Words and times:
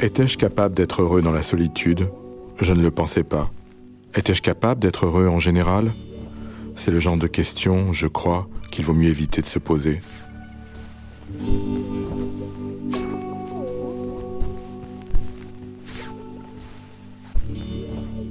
Étais-je 0.00 0.38
capable 0.38 0.74
d'être 0.74 1.02
heureux 1.02 1.20
dans 1.20 1.32
la 1.32 1.42
solitude? 1.42 2.08
Je 2.60 2.72
ne 2.72 2.80
le 2.80 2.90
pensais 2.90 3.24
pas. 3.24 3.50
Étais-je 4.16 4.40
capable 4.40 4.80
d'être 4.80 5.04
heureux 5.04 5.28
en 5.28 5.38
général? 5.38 5.92
C'est 6.74 6.90
le 6.90 7.00
genre 7.00 7.18
de 7.18 7.26
question, 7.26 7.92
je 7.92 8.06
crois, 8.06 8.48
qu'il 8.70 8.84
vaut 8.84 8.94
mieux 8.94 9.10
éviter 9.10 9.42
de 9.42 9.46
se 9.46 9.58
poser. 9.58 10.00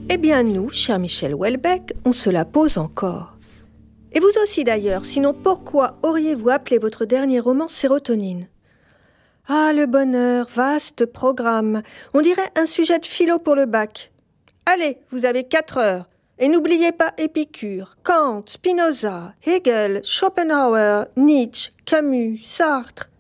Eh 0.10 0.18
bien 0.18 0.42
nous, 0.42 0.70
cher 0.70 0.98
Michel 0.98 1.36
Houellebecq, 1.36 1.94
on 2.04 2.14
se 2.14 2.32
la 2.32 2.46
pose 2.46 2.80
encore. 2.80 3.38
Et 4.12 4.20
vous 4.20 4.32
aussi 4.42 4.64
d'ailleurs, 4.64 5.06
sinon 5.06 5.34
pourquoi 5.34 6.00
auriez-vous 6.02 6.50
appelé 6.50 6.80
votre 6.80 7.06
dernier 7.06 7.40
roman 7.40 7.68
Sérotonine? 7.68 8.48
Ah, 9.48 9.72
le 9.76 9.86
bonheur, 9.86 10.48
vaste 10.56 11.06
programme. 11.06 11.84
On 12.16 12.22
dirait 12.22 12.50
un 12.56 12.66
sujet 12.66 12.98
de 12.98 13.06
philo 13.06 13.38
pour 13.38 13.54
le 13.54 13.68
bac. 13.68 14.12
Allez, 14.68 14.98
vous 15.12 15.26
avez 15.26 15.44
quatre 15.44 15.78
heures. 15.78 16.10
Et 16.40 16.48
n'oubliez 16.48 16.92
pas 16.92 17.14
Épicure, 17.20 17.96
Kant, 18.04 18.44
Spinoza, 18.48 19.36
Hegel, 19.46 20.02
Schopenhauer, 20.04 21.06
Nietzsche, 21.16 21.72
Camus, 21.86 22.40
Sartre. 22.44 23.12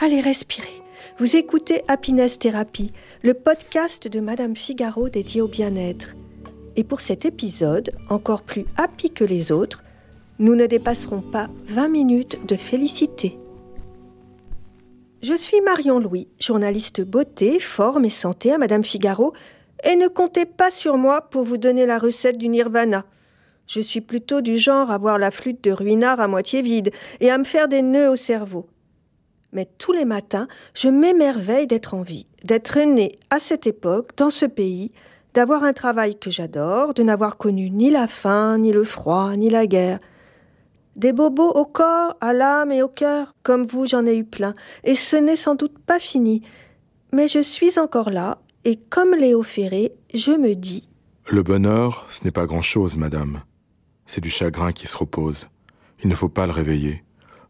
Allez, 0.00 0.22
respirez. 0.22 0.82
Vous 1.18 1.36
écoutez 1.36 1.82
Happiness 1.88 2.38
Therapy, 2.38 2.92
le 3.22 3.34
podcast 3.34 4.08
de 4.08 4.18
Madame 4.18 4.56
Figaro 4.56 5.10
dédié 5.10 5.42
au 5.42 5.46
bien-être. 5.46 6.14
Et 6.74 6.84
pour 6.84 7.02
cet 7.02 7.26
épisode, 7.26 7.92
encore 8.08 8.42
plus 8.42 8.64
happy 8.78 9.10
que 9.10 9.24
les 9.24 9.52
autres, 9.52 9.84
nous 10.38 10.54
ne 10.54 10.66
dépasserons 10.66 11.20
pas 11.20 11.50
20 11.66 11.88
minutes 11.88 12.46
de 12.46 12.56
félicité. 12.56 13.38
Je 15.22 15.34
suis 15.34 15.60
Marion 15.60 15.98
Louis, 15.98 16.28
journaliste 16.38 17.02
beauté, 17.02 17.60
forme 17.60 18.04
et 18.04 18.10
santé 18.10 18.52
à 18.52 18.58
Madame 18.58 18.84
Figaro, 18.84 19.32
et 19.84 19.96
ne 19.96 20.08
comptez 20.08 20.46
pas 20.46 20.70
sur 20.70 20.96
moi 20.96 21.22
pour 21.22 21.42
vous 21.42 21.56
donner 21.56 21.86
la 21.86 21.98
recette 21.98 22.38
du 22.38 22.48
nirvana. 22.48 23.04
Je 23.66 23.80
suis 23.80 24.00
plutôt 24.00 24.40
du 24.40 24.58
genre 24.58 24.90
à 24.90 24.98
voir 24.98 25.18
la 25.18 25.30
flûte 25.30 25.62
de 25.64 25.72
Ruinard 25.72 26.20
à 26.20 26.28
moitié 26.28 26.62
vide 26.62 26.92
et 27.20 27.30
à 27.30 27.38
me 27.38 27.44
faire 27.44 27.68
des 27.68 27.82
nœuds 27.82 28.10
au 28.10 28.16
cerveau. 28.16 28.68
Mais 29.52 29.68
tous 29.78 29.92
les 29.92 30.04
matins, 30.04 30.48
je 30.74 30.88
m'émerveille 30.88 31.66
d'être 31.66 31.94
en 31.94 32.02
vie, 32.02 32.26
d'être 32.44 32.78
née 32.78 33.18
à 33.30 33.38
cette 33.38 33.66
époque, 33.66 34.10
dans 34.16 34.30
ce 34.30 34.46
pays, 34.46 34.92
d'avoir 35.34 35.64
un 35.64 35.72
travail 35.72 36.16
que 36.18 36.30
j'adore, 36.30 36.94
de 36.94 37.02
n'avoir 37.02 37.36
connu 37.36 37.70
ni 37.70 37.90
la 37.90 38.06
faim, 38.06 38.58
ni 38.58 38.72
le 38.72 38.84
froid, 38.84 39.34
ni 39.36 39.50
la 39.50 39.66
guerre. 39.66 39.98
Des 40.94 41.12
bobos 41.12 41.50
au 41.50 41.64
corps, 41.64 42.16
à 42.20 42.32
l'âme 42.32 42.72
et 42.72 42.82
au 42.82 42.88
cœur, 42.88 43.34
comme 43.42 43.66
vous 43.66 43.86
j'en 43.86 44.06
ai 44.06 44.16
eu 44.16 44.24
plein, 44.24 44.54
et 44.84 44.94
ce 44.94 45.16
n'est 45.16 45.36
sans 45.36 45.54
doute 45.54 45.78
pas 45.78 45.98
fini. 45.98 46.42
Mais 47.12 47.28
je 47.28 47.40
suis 47.40 47.78
encore 47.78 48.10
là, 48.10 48.38
et 48.66 48.74
comme 48.90 49.14
Léo 49.14 49.44
Ferré, 49.44 49.92
je 50.12 50.32
me 50.32 50.54
dis 50.56 50.88
Le 51.30 51.44
bonheur, 51.44 52.04
ce 52.10 52.24
n'est 52.24 52.32
pas 52.32 52.46
grand-chose, 52.46 52.96
madame. 52.96 53.42
C'est 54.06 54.20
du 54.20 54.28
chagrin 54.28 54.72
qui 54.72 54.88
se 54.88 54.96
repose. 54.96 55.46
Il 56.02 56.08
ne 56.08 56.16
faut 56.16 56.28
pas 56.28 56.46
le 56.46 56.52
réveiller. 56.52 57.04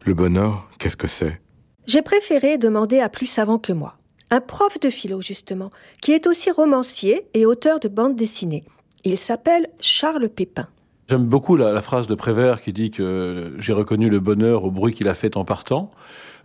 Le 0.05 0.13
bonheur, 0.13 0.69
qu'est-ce 0.77 0.95
que 0.95 1.07
c'est? 1.07 1.41
J'ai 1.87 2.03
préféré 2.03 2.59
demander 2.59 2.99
à 2.99 3.09
plus 3.09 3.25
savant 3.25 3.57
que 3.57 3.73
moi. 3.73 3.97
Un 4.29 4.41
prof 4.41 4.79
de 4.79 4.91
philo, 4.91 5.19
justement, 5.19 5.71
qui 6.03 6.11
est 6.11 6.27
aussi 6.27 6.51
romancier 6.51 7.27
et 7.33 7.47
auteur 7.47 7.79
de 7.79 7.87
bandes 7.87 8.15
dessinées. 8.15 8.65
Il 9.03 9.17
s'appelle 9.17 9.69
Charles 9.79 10.29
Pépin. 10.29 10.67
J'aime 11.09 11.25
beaucoup 11.25 11.55
la, 11.55 11.71
la, 11.71 11.81
phrase 11.81 12.05
de 12.05 12.13
Prévert 12.13 12.61
qui 12.61 12.73
dit 12.73 12.91
que 12.91 13.55
j'ai 13.57 13.73
reconnu 13.73 14.11
le 14.11 14.19
bonheur 14.19 14.65
au 14.65 14.69
bruit 14.69 14.93
qu'il 14.93 15.07
a 15.07 15.15
fait 15.15 15.35
en 15.35 15.45
partant. 15.45 15.89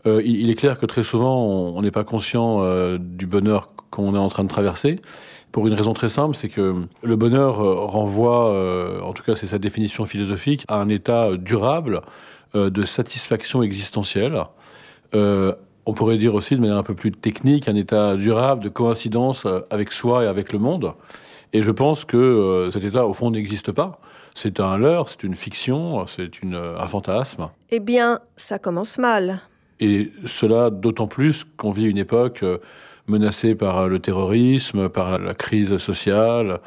Euh, 0.07 0.21
il, 0.25 0.51
est 0.51 0.55
clair 0.55 0.79
que 0.79 0.87
très 0.87 1.05
souvent, 1.05 1.45
on 1.47 1.81
n'est 1.83 1.91
pas 1.91 2.05
conscient 2.05 2.63
euh, 2.63 2.99
du 2.99 3.27
bonheur 3.27 3.71
qu'on 3.91 4.15
est 4.15 4.19
en 4.19 4.29
train 4.29 4.43
de 4.43 4.49
traverser. 4.49 5.01
Pour 5.53 5.67
une 5.67 5.75
raison 5.75 5.93
très 5.93 6.09
simple, 6.09 6.35
c'est 6.35 6.49
que 6.49 6.87
le 7.03 7.17
bonheur 7.17 7.61
euh, 7.61 7.75
renvoie, 7.85 9.03
en 9.03 9.12
tout 9.12 9.23
cas 9.23 9.37
c'est 9.37 9.47
sa 9.47 9.59
définition 9.59 10.07
philosophique, 10.07 10.65
à 10.69 10.77
un 10.77 10.89
état 10.89 11.37
durable 11.37 12.03
de 12.55 12.85
satisfaction 12.85 13.62
existentielle. 13.62 14.45
on 15.15 15.93
pourrait 15.95 16.19
dire 16.19 16.35
aussi 16.35 16.55
de 16.57 16.61
manière 16.61 16.77
un 16.77 16.83
peu 16.83 16.95
plus 16.95 17.12
technique, 17.12 17.69
un 17.69 17.75
état 17.75 18.17
durable 18.17 18.62
de 18.65 18.69
coïncidence 18.69 19.47
avec 19.71 19.93
soi 19.93 20.25
et 20.25 20.27
avec 20.27 20.53
le 20.53 20.59
monde. 20.59 20.95
Et 21.55 21.62
je 21.62 21.71
pense 21.71 22.05
que 22.07 22.71
cet 22.73 22.85
état, 22.85 23.07
au 23.07 23.12
fond, 23.12 23.31
n'existe 23.31 23.73
pas. 23.73 24.01
C'est 24.35 24.59
un 24.61 24.79
leurre, 24.79 25.11
c'est 25.11 25.23
une 25.23 25.37
fiction, 25.37 26.07
c'est 26.07 26.31
un 26.45 26.87
fantasme. 26.87 27.51
Eh 27.71 27.81
bien, 27.81 28.21
ça 28.37 28.59
commence 28.59 28.97
mal. 28.99 29.41
Et 29.84 30.12
cela 30.26 30.70
d'autant 30.70 31.09
plus 31.09 31.43
qu'on 31.56 31.72
vit 31.72 31.87
une 31.87 31.98
époque 31.98 32.44
menacée 33.09 33.56
par 33.56 33.88
le 33.88 33.98
terrorisme, 33.98 34.88
par 34.88 35.19
la 35.19 35.34
crise 35.34 35.76
sociale, 35.78 36.60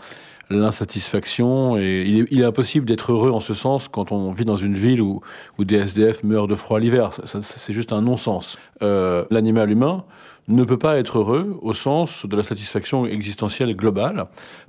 l'insatisfaction. 0.50 1.78
Et 1.78 2.04
il 2.30 2.42
est, 2.42 2.46
impossible 2.46 2.86
d'être 2.86 3.12
heureux 3.12 3.32
en 3.32 3.40
ce 3.40 3.54
sens 3.54 3.88
quand 3.88 4.12
on 4.12 4.32
vit 4.32 4.46
dans 4.46 4.58
une 4.58 4.76
ville 4.76 5.02
où, 5.02 5.22
où 5.58 5.66
des 5.66 5.78
SDF 5.78 6.24
meurent 6.24 6.48
de 6.48 6.56
froid 6.56 6.80
l'hiver. 6.80 7.10
C'est 7.42 7.74
juste 7.74 7.92
un 7.92 8.02
non-sens. 8.02 8.58
Euh, 8.82 9.26
L'animal 9.32 9.72
humain 9.72 10.04
ne 10.48 10.64
peut 10.64 10.78
pas 10.78 10.98
être 10.98 11.18
heureux 11.18 11.58
au 11.62 11.74
sens 11.74 12.26
de 12.26 12.36
la 12.36 12.44
satisfaction 12.44 13.06
existentielle 13.06 13.76
globale 13.76 14.28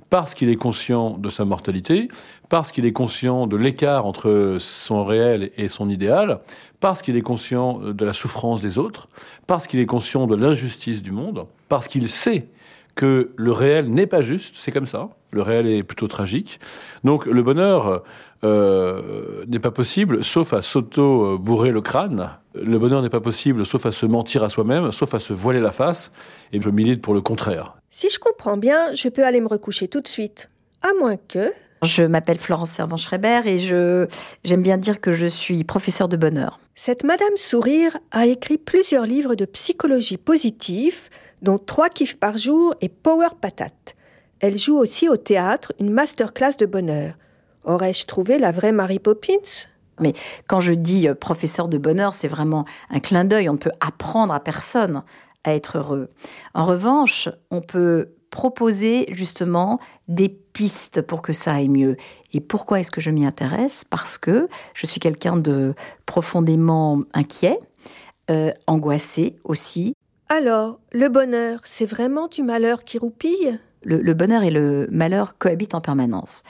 parce 0.09 0.33
qu'il 0.33 0.49
est 0.49 0.55
conscient 0.55 1.17
de 1.17 1.29
sa 1.29 1.45
mortalité, 1.45 2.07
parce 2.49 2.71
qu'il 2.71 2.85
est 2.85 2.93
conscient 2.93 3.47
de 3.47 3.57
l'écart 3.57 4.05
entre 4.05 4.57
son 4.59 5.03
réel 5.03 5.51
et 5.57 5.67
son 5.67 5.89
idéal, 5.89 6.39
parce 6.79 7.01
qu'il 7.01 7.17
est 7.17 7.21
conscient 7.21 7.79
de 7.79 8.05
la 8.05 8.13
souffrance 8.13 8.61
des 8.61 8.77
autres, 8.77 9.09
parce 9.47 9.67
qu'il 9.67 9.79
est 9.79 9.85
conscient 9.85 10.27
de 10.27 10.35
l'injustice 10.35 11.01
du 11.01 11.11
monde, 11.11 11.45
parce 11.67 11.87
qu'il 11.87 12.07
sait 12.07 12.47
que 12.95 13.31
le 13.35 13.51
réel 13.51 13.89
n'est 13.89 14.07
pas 14.07 14.21
juste, 14.21 14.55
c'est 14.55 14.71
comme 14.71 14.87
ça, 14.87 15.09
le 15.31 15.41
réel 15.41 15.67
est 15.67 15.83
plutôt 15.83 16.07
tragique. 16.07 16.59
Donc 17.03 17.25
le 17.25 17.43
bonheur 17.43 18.03
euh, 18.43 19.43
n'est 19.47 19.59
pas 19.59 19.71
possible 19.71 20.23
sauf 20.23 20.53
à 20.53 20.61
s'auto-bourrer 20.61 21.71
le 21.71 21.81
crâne, 21.81 22.31
le 22.53 22.79
bonheur 22.79 23.01
n'est 23.01 23.09
pas 23.09 23.21
possible 23.21 23.65
sauf 23.65 23.85
à 23.85 23.91
se 23.91 24.05
mentir 24.05 24.43
à 24.43 24.49
soi-même, 24.49 24.91
sauf 24.91 25.13
à 25.13 25.19
se 25.19 25.33
voiler 25.33 25.59
la 25.59 25.71
face, 25.71 26.11
et 26.53 26.61
je 26.61 26.69
milite 26.69 27.01
pour 27.01 27.13
le 27.13 27.21
contraire. 27.21 27.77
Si 27.89 28.09
je 28.09 28.19
comprends 28.19 28.57
bien, 28.57 28.93
je 28.93 29.09
peux 29.09 29.25
aller 29.25 29.41
me 29.41 29.47
recoucher 29.47 29.87
tout 29.87 30.01
de 30.01 30.07
suite. 30.07 30.49
À 30.81 30.89
moins 30.99 31.17
que... 31.17 31.51
Je 31.83 32.03
m'appelle 32.03 32.39
Florence 32.39 32.71
Servan-Schreiber 32.71 33.41
et 33.45 33.59
je 33.59 34.07
j'aime 34.43 34.63
bien 34.63 34.77
dire 34.77 34.99
que 34.99 35.11
je 35.11 35.27
suis 35.27 35.63
professeure 35.63 36.07
de 36.07 36.17
bonheur. 36.17 36.59
Cette 36.73 37.03
Madame 37.03 37.37
Sourire 37.37 37.97
a 38.11 38.25
écrit 38.25 38.57
plusieurs 38.57 39.05
livres 39.05 39.35
de 39.35 39.45
psychologie 39.45 40.17
positive, 40.17 41.09
dont 41.43 41.59
Trois 41.59 41.89
kiffs 41.89 42.17
par 42.17 42.37
jour 42.37 42.73
et 42.81 42.89
Power 42.89 43.29
Patate. 43.39 43.95
Elle 44.39 44.57
joue 44.57 44.77
aussi 44.77 45.09
au 45.09 45.17
théâtre 45.17 45.73
une 45.79 45.91
masterclass 45.91 46.57
de 46.59 46.65
bonheur. 46.65 47.13
Aurais-je 47.63 48.05
trouvé 48.05 48.39
la 48.39 48.51
vraie 48.51 48.71
Mary 48.71 48.99
Poppins? 48.99 49.67
Mais 49.99 50.13
quand 50.47 50.59
je 50.59 50.73
dis 50.73 51.07
professeur 51.19 51.67
de 51.67 51.77
bonheur, 51.77 52.13
c'est 52.13 52.27
vraiment 52.27 52.65
un 52.89 52.99
clin 52.99 53.25
d'œil. 53.25 53.49
On 53.49 53.53
ne 53.53 53.57
peut 53.57 53.71
apprendre 53.79 54.33
à 54.33 54.39
personne 54.39 55.03
à 55.43 55.55
être 55.55 55.77
heureux. 55.77 56.09
En 56.53 56.65
revanche, 56.65 57.29
on 57.49 57.61
peut 57.61 58.09
proposer 58.29 59.05
justement 59.09 59.79
des 60.07 60.29
pistes 60.29 61.01
pour 61.01 61.21
que 61.21 61.33
ça 61.33 61.53
aille 61.53 61.69
mieux. 61.69 61.95
Et 62.33 62.41
pourquoi 62.41 62.79
est-ce 62.79 62.91
que 62.91 63.01
je 63.01 63.09
m'y 63.09 63.25
intéresse? 63.25 63.83
Parce 63.89 64.17
que 64.17 64.47
je 64.73 64.85
suis 64.85 64.99
quelqu'un 64.99 65.37
de 65.37 65.73
profondément 66.05 67.01
inquiet, 67.13 67.59
euh, 68.29 68.51
angoissé 68.67 69.37
aussi. 69.43 69.93
Alors, 70.29 70.79
le 70.91 71.07
bonheur, 71.07 71.61
c'est 71.63 71.85
vraiment 71.85 72.27
du 72.27 72.43
malheur 72.43 72.83
qui 72.83 72.97
roupille? 72.97 73.59
Le, 73.87 74.13
bonheur 74.13 74.43
et 74.43 74.51
le 74.51 74.87
malheur 74.91 75.37
cohabitent 75.37 75.75
en 75.75 75.81
permanence. 75.81 76.43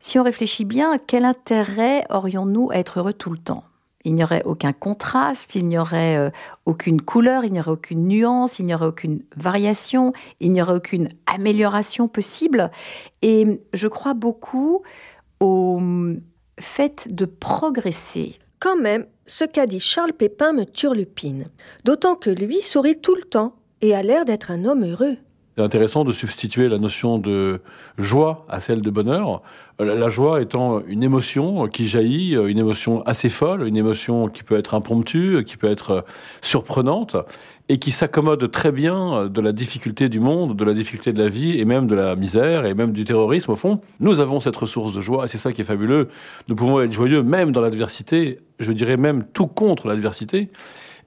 Si 0.00 0.18
on 0.18 0.24
réfléchit 0.24 0.64
bien, 0.64 0.96
quel 1.06 1.24
intérêt 1.24 2.04
aurions-nous 2.10 2.70
à 2.70 2.76
être 2.76 2.98
heureux 2.98 3.12
tout 3.12 3.30
le 3.30 3.38
temps? 3.38 3.64
Il 4.04 4.16
n'y 4.16 4.24
aurait 4.24 4.42
aucun 4.44 4.72
contraste, 4.72 5.54
il 5.54 5.68
n'y 5.68 5.78
aurait 5.78 6.16
euh, 6.16 6.30
aucune 6.66 7.00
couleur, 7.00 7.44
il 7.44 7.52
n'y 7.52 7.60
aurait 7.60 7.70
aucune 7.70 8.08
nuance, 8.08 8.58
il 8.58 8.66
n'y 8.66 8.74
aurait 8.74 8.86
aucune 8.86 9.22
variation, 9.36 10.12
il 10.40 10.50
n'y 10.50 10.60
aurait 10.60 10.74
aucune 10.74 11.08
amélioration 11.26 12.08
possible. 12.08 12.72
Et 13.22 13.60
je 13.72 13.86
crois 13.86 14.14
beaucoup 14.14 14.82
au 15.38 15.76
hum, 15.76 16.20
fait 16.58 17.06
de 17.14 17.24
progresser. 17.24 18.40
Quand 18.58 18.76
même, 18.76 19.06
ce 19.28 19.44
qu'a 19.44 19.66
dit 19.66 19.80
Charles 19.80 20.14
Pépin 20.14 20.52
me 20.52 20.64
turlupine. 20.64 21.46
D'autant 21.84 22.16
que 22.16 22.30
lui 22.30 22.60
sourit 22.60 22.98
tout 22.98 23.14
le 23.14 23.22
temps 23.22 23.54
et 23.82 23.94
a 23.94 24.02
l'air 24.02 24.24
d'être 24.24 24.50
un 24.50 24.64
homme 24.64 24.84
heureux. 24.84 25.16
C'est 25.56 25.62
intéressant 25.62 26.04
de 26.04 26.12
substituer 26.12 26.68
la 26.68 26.78
notion 26.78 27.18
de 27.18 27.60
joie 27.98 28.46
à 28.48 28.58
celle 28.58 28.80
de 28.80 28.88
bonheur. 28.88 29.42
Euh, 29.82 29.98
la 29.98 30.08
joie 30.08 30.40
étant 30.40 30.80
une 30.86 31.02
émotion 31.02 31.66
qui 31.66 31.86
jaillit, 31.86 32.34
euh, 32.36 32.46
une 32.46 32.56
émotion 32.56 33.02
assez 33.02 33.28
folle, 33.28 33.66
une 33.68 33.76
émotion 33.76 34.28
qui 34.28 34.44
peut 34.44 34.56
être 34.56 34.72
impromptue, 34.72 35.44
qui 35.44 35.58
peut 35.58 35.70
être 35.70 35.90
euh, 35.90 36.00
surprenante, 36.40 37.16
et 37.68 37.78
qui 37.78 37.90
s'accommode 37.90 38.50
très 38.50 38.72
bien 38.72 39.26
de 39.26 39.40
la 39.42 39.52
difficulté 39.52 40.08
du 40.08 40.20
monde, 40.20 40.56
de 40.56 40.64
la 40.64 40.72
difficulté 40.72 41.12
de 41.12 41.22
la 41.22 41.28
vie, 41.28 41.60
et 41.60 41.66
même 41.66 41.86
de 41.86 41.94
la 41.94 42.16
misère, 42.16 42.64
et 42.64 42.72
même 42.72 42.92
du 42.92 43.04
terrorisme. 43.04 43.52
Au 43.52 43.56
fond, 43.56 43.80
nous 44.00 44.20
avons 44.20 44.40
cette 44.40 44.56
ressource 44.56 44.94
de 44.94 45.02
joie, 45.02 45.26
et 45.26 45.28
c'est 45.28 45.38
ça 45.38 45.52
qui 45.52 45.60
est 45.60 45.64
fabuleux. 45.64 46.08
Nous 46.48 46.54
pouvons 46.54 46.80
être 46.80 46.92
joyeux 46.92 47.22
même 47.22 47.52
dans 47.52 47.60
l'adversité, 47.60 48.40
je 48.58 48.72
dirais 48.72 48.96
même 48.96 49.24
tout 49.34 49.48
contre 49.48 49.86
l'adversité. 49.86 50.48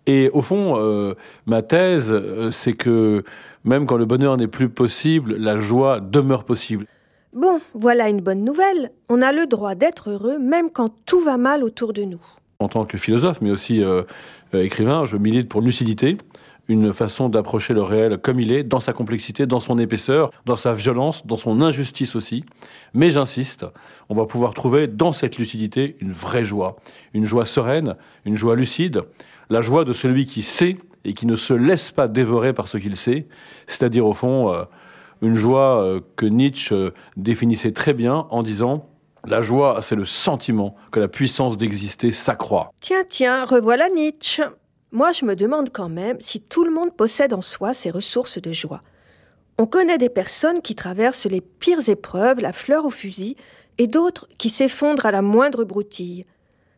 Et 0.07 0.30
au 0.33 0.44
fond, 0.44 1.15
ma 1.48 1.63
thèse, 1.63 2.13
c'est 2.51 2.74
que 2.74 3.24
même 3.65 3.88
quand 3.88 3.97
le 3.97 4.06
bonheur 4.06 4.38
n'est 4.38 4.47
plus 4.47 4.69
possible, 4.69 5.35
la 5.35 5.59
joie 5.59 6.00
demeure 6.00 6.45
possible. 6.45 6.85
Bon, 7.33 7.59
voilà 7.73 8.07
une 8.07 8.21
bonne 8.21 8.45
nouvelle. 8.45 8.91
On 9.09 9.21
a 9.21 9.33
le 9.33 9.47
droit 9.47 9.75
d'être 9.75 10.12
heureux 10.12 10.39
même 10.39 10.69
quand 10.69 10.89
tout 11.06 11.19
va 11.19 11.35
mal 11.35 11.63
autour 11.63 11.91
de 11.91 12.03
nous. 12.03 12.21
En 12.59 12.69
tant 12.69 12.85
que 12.85 12.97
philosophe, 12.97 13.41
mais 13.41 13.51
aussi 13.51 13.83
euh, 13.83 14.03
euh, 14.53 14.63
écrivain, 14.63 15.03
je 15.06 15.17
milite 15.17 15.50
pour 15.50 15.62
lucidité, 15.62 16.17
une 16.69 16.94
façon 16.94 17.27
d'approcher 17.27 17.73
le 17.73 17.81
réel 17.81 18.17
comme 18.19 18.39
il 18.39 18.51
est, 18.51 18.63
dans 18.63 18.79
sa 18.79 18.94
complexité, 18.94 19.45
dans 19.45 19.59
son 19.59 19.77
épaisseur, 19.77 20.31
dans 20.45 20.56
sa 20.56 20.73
violence, 20.73 21.25
dans 21.25 21.38
son 21.38 21.62
injustice 21.62 22.15
aussi. 22.15 22.45
Mais 22.94 23.12
j'insiste, 23.12 23.65
on 24.09 24.15
va 24.15 24.25
pouvoir 24.25 24.53
trouver 24.53 24.88
dans 24.88 25.12
cette 25.12 25.38
lucidité 25.38 25.97
une 26.00 26.13
vraie 26.13 26.45
joie, 26.45 26.77
une 27.13 27.25
joie 27.25 27.45
sereine, 27.45 27.95
une 28.25 28.35
joie 28.38 28.56
lucide, 28.56 29.01
la 29.50 29.62
joie 29.62 29.83
de 29.83 29.94
celui 29.94 30.25
qui 30.25 30.41
sait 30.41 30.77
et 31.05 31.13
qui 31.13 31.25
ne 31.27 31.35
se 31.35 31.53
laisse 31.53 31.91
pas 31.91 32.07
dévorer 32.07 32.53
par 32.53 32.67
ce 32.67 32.77
qu'il 32.77 32.97
sait, 32.97 33.27
c'est-à-dire 33.67 34.05
au 34.05 34.13
fond 34.13 34.51
euh, 34.51 34.63
une 35.21 35.35
joie 35.35 35.81
euh, 35.81 36.01
que 36.15 36.25
Nietzsche 36.25 36.75
euh, 36.75 36.91
définissait 37.15 37.71
très 37.71 37.93
bien 37.93 38.27
en 38.29 38.43
disant 38.43 38.89
la 39.27 39.41
joie, 39.41 39.81
c'est 39.81 39.95
le 39.95 40.05
sentiment 40.05 40.75
que 40.91 40.99
la 40.99 41.07
puissance 41.07 41.57
d'exister 41.57 42.11
s'accroît. 42.11 42.71
Tiens, 42.79 43.03
tiens, 43.07 43.45
revoilà 43.45 43.89
Nietzsche. 43.89 44.43
Moi, 44.91 45.11
je 45.13 45.25
me 45.25 45.35
demande 45.35 45.71
quand 45.71 45.89
même 45.89 46.17
si 46.19 46.41
tout 46.41 46.63
le 46.63 46.71
monde 46.71 46.95
possède 46.95 47.33
en 47.33 47.41
soi 47.41 47.73
ces 47.73 47.89
ressources 47.89 48.39
de 48.39 48.53
joie. 48.53 48.83
On 49.57 49.65
connaît 49.65 49.97
des 49.97 50.09
personnes 50.09 50.61
qui 50.61 50.75
traversent 50.75 51.25
les 51.25 51.41
pires 51.41 51.89
épreuves, 51.89 52.39
la 52.39 52.53
fleur 52.53 52.85
au 52.85 52.91
fusil, 52.91 53.35
et 53.77 53.87
d'autres 53.87 54.27
qui 54.37 54.49
s'effondrent 54.49 55.07
à 55.07 55.11
la 55.11 55.23
moindre 55.23 55.63
broutille. 55.63 56.25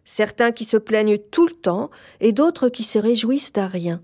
Certains 0.06 0.52
qui 0.52 0.64
se 0.64 0.78
plaignent 0.78 1.18
tout 1.18 1.46
le 1.46 1.54
temps, 1.54 1.90
et 2.22 2.32
d'autres 2.32 2.70
qui 2.70 2.84
se 2.84 2.98
réjouissent 2.98 3.52
à 3.58 3.68
rien 3.68 4.02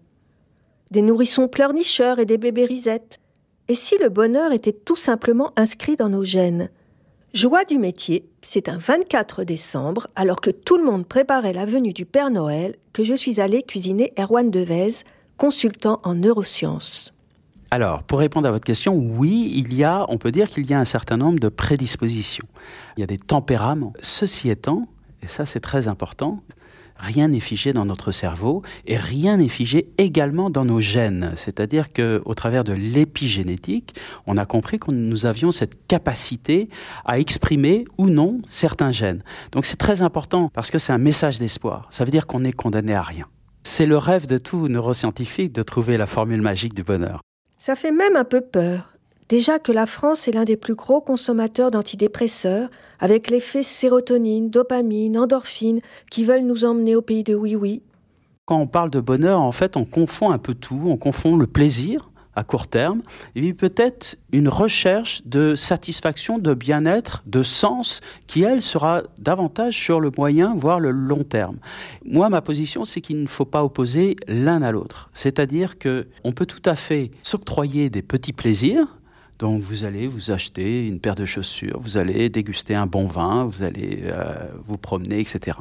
des 0.94 1.02
nourrissons 1.02 1.48
pleurnicheurs 1.48 2.20
et 2.20 2.26
des 2.26 2.38
bébés 2.38 2.66
risettes. 2.66 3.20
Et 3.68 3.74
si 3.74 3.98
le 3.98 4.10
bonheur 4.10 4.52
était 4.52 4.72
tout 4.72 4.96
simplement 4.96 5.52
inscrit 5.56 5.96
dans 5.96 6.08
nos 6.08 6.24
gènes? 6.24 6.70
Joie 7.34 7.66
du 7.66 7.80
métier, 7.80 8.30
c'est 8.44 8.70
un 8.70 8.78
24 8.78 9.44
décembre, 9.44 10.08
alors 10.16 10.40
que 10.40 10.52
tout 10.52 10.78
le 10.78 10.84
monde 10.84 11.08
préparait 11.08 11.52
la 11.52 11.66
venue 11.66 11.94
du 11.94 12.06
Père 12.06 12.30
Noël, 12.30 12.76
que 12.94 13.04
je 13.04 13.16
suis 13.16 13.42
allée 13.42 13.64
cuisiner 13.64 14.14
Erwan 14.20 14.52
Devez, 14.52 15.04
consultant 15.36 16.00
en 16.04 16.14
neurosciences. 16.14 17.16
Alors, 17.72 18.04
pour 18.04 18.20
répondre 18.20 18.48
à 18.48 18.52
votre 18.52 18.66
question, 18.66 18.96
oui, 18.96 19.52
il 19.56 19.74
y 19.74 19.84
a, 19.84 20.06
on 20.10 20.20
peut 20.20 20.32
dire 20.32 20.48
qu'il 20.48 20.70
y 20.70 20.76
a 20.76 20.80
un 20.80 20.86
certain 20.86 21.18
nombre 21.18 21.40
de 21.40 21.50
prédispositions. 21.50 22.46
Il 22.98 23.00
y 23.00 23.04
a 23.04 23.08
des 23.08 23.18
tempéraments. 23.18 23.94
Ceci 24.04 24.52
étant, 24.52 24.84
et 25.24 25.28
ça 25.28 25.48
c'est 25.48 25.60
très 25.60 25.88
important, 25.88 26.44
rien 26.98 27.28
n'est 27.28 27.40
figé 27.40 27.74
dans 27.74 27.86
notre 27.86 28.12
cerveau 28.12 28.62
et 28.86 28.98
rien 28.98 29.38
n'est 29.38 29.48
figé 29.48 29.88
également 29.98 30.50
dans 30.50 30.66
nos 30.66 30.80
gènes. 30.80 31.32
C'est-à-dire 31.36 31.92
qu'au 31.94 32.34
travers 32.34 32.64
de 32.64 32.74
l'épigénétique, 32.74 33.96
on 34.26 34.38
a 34.38 34.46
compris 34.46 34.80
que 34.80 34.92
nous 34.92 35.26
avions 35.26 35.52
cette 35.52 35.88
capacité 35.88 36.70
à 37.06 37.20
exprimer 37.20 37.86
ou 37.98 38.10
non 38.10 38.42
certains 38.50 38.92
gènes. 38.92 39.24
Donc 39.52 39.66
c'est 39.66 39.78
très 39.78 40.02
important 40.02 40.50
parce 40.54 40.72
que 40.72 40.80
c'est 40.80 40.94
un 40.94 40.98
message 40.98 41.40
d'espoir. 41.40 41.88
Ça 41.90 42.06
veut 42.06 42.12
dire 42.12 42.28
qu'on 42.28 42.44
est 42.44 42.54
condamné 42.54 42.94
à 42.94 43.02
rien. 43.02 43.26
C'est 43.64 43.86
le 43.86 43.98
rêve 43.98 44.28
de 44.28 44.38
tout 44.38 44.68
neuroscientifique 44.68 45.54
de 45.54 45.64
trouver 45.64 45.98
la 45.98 46.06
formule 46.06 46.42
magique 46.42 46.74
du 46.74 46.84
bonheur. 46.84 47.22
Ça 47.60 47.76
fait 47.78 47.92
même 47.92 48.18
un 48.18 48.26
peu 48.26 48.42
peur. 48.42 48.93
Déjà 49.30 49.60
que 49.60 49.72
la 49.72 49.86
France 49.86 50.28
est 50.28 50.32
l'un 50.32 50.44
des 50.44 50.58
plus 50.58 50.76
gros 50.76 51.02
consommateurs 51.02 51.72
d'antidépresseurs, 51.72 52.70
avec 53.00 53.30
l'effet 53.30 53.64
sérotonine, 53.64 54.50
dopamine, 54.50 55.18
endorphine, 55.18 55.80
qui 56.12 56.24
veulent 56.24 56.46
nous 56.46 56.66
emmener 56.66 56.96
au 56.96 57.02
pays 57.02 57.24
de 57.24 57.36
oui-oui. 57.36 57.82
Quand 58.46 58.60
on 58.60 58.68
parle 58.68 58.90
de 58.90 59.00
bonheur, 59.00 59.40
en 59.40 59.54
fait, 59.54 59.78
on 59.78 59.86
confond 59.86 60.32
un 60.32 60.38
peu 60.38 60.54
tout. 60.54 60.82
On 60.86 60.98
confond 60.98 61.38
le 61.38 61.48
plaisir 61.48 62.10
à 62.36 62.44
court 62.44 62.68
terme, 62.68 63.04
et 63.36 63.42
puis 63.42 63.54
peut-être 63.54 64.18
une 64.32 64.50
recherche 64.50 65.22
de 65.26 65.56
satisfaction, 65.56 66.40
de 66.40 66.54
bien-être, 66.54 67.24
de 67.28 67.44
sens, 67.44 68.02
qui, 68.28 68.42
elle, 68.42 68.62
sera 68.62 69.04
davantage 69.20 69.78
sur 69.78 70.00
le 70.00 70.12
moyen, 70.18 70.56
voire 70.56 70.80
le 70.80 70.90
long 70.90 71.24
terme. 71.24 71.58
Moi, 72.04 72.30
ma 72.30 72.42
position, 72.42 72.86
c'est 72.86 73.02
qu'il 73.02 73.22
ne 73.22 73.28
faut 73.28 73.46
pas 73.46 73.64
opposer 73.64 74.16
l'un 74.28 74.64
à 74.64 74.72
l'autre. 74.72 75.12
C'est-à-dire 75.14 75.78
qu'on 75.78 76.32
peut 76.32 76.48
tout 76.48 76.62
à 76.66 76.76
fait 76.76 77.12
s'octroyer 77.22 77.92
des 77.92 78.02
petits 78.02 78.34
plaisirs, 78.34 78.88
donc 79.44 79.60
vous 79.60 79.84
allez 79.84 80.08
vous 80.08 80.32
acheter 80.32 80.88
une 80.88 81.02
paire 81.02 81.16
de 81.16 81.26
chaussures, 81.26 81.78
vous 81.82 81.98
allez 81.98 82.30
déguster 82.30 82.76
un 82.76 82.86
bon 82.86 83.08
vin, 83.08 83.44
vous 83.44 83.62
allez 83.62 84.04
euh, 84.04 84.36
vous 84.64 84.78
promener, 84.78 85.20
etc. 85.20 85.58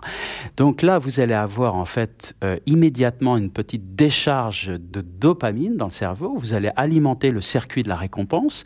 Donc 0.56 0.82
là, 0.82 1.00
vous 1.00 1.19
allez 1.19 1.34
avoir 1.34 1.75
en 1.75 1.84
fait 1.84 2.37
euh, 2.44 2.58
immédiatement 2.67 3.37
une 3.37 3.50
petite 3.50 3.96
décharge 3.96 4.69
de 4.69 5.00
dopamine 5.00 5.76
dans 5.76 5.87
le 5.87 5.90
cerveau, 5.90 6.32
vous 6.38 6.55
allez 6.55 6.70
alimenter 6.76 7.32
le 7.32 7.40
circuit 7.40 7.82
de 7.82 7.88
la 7.88 7.96
récompense, 7.96 8.62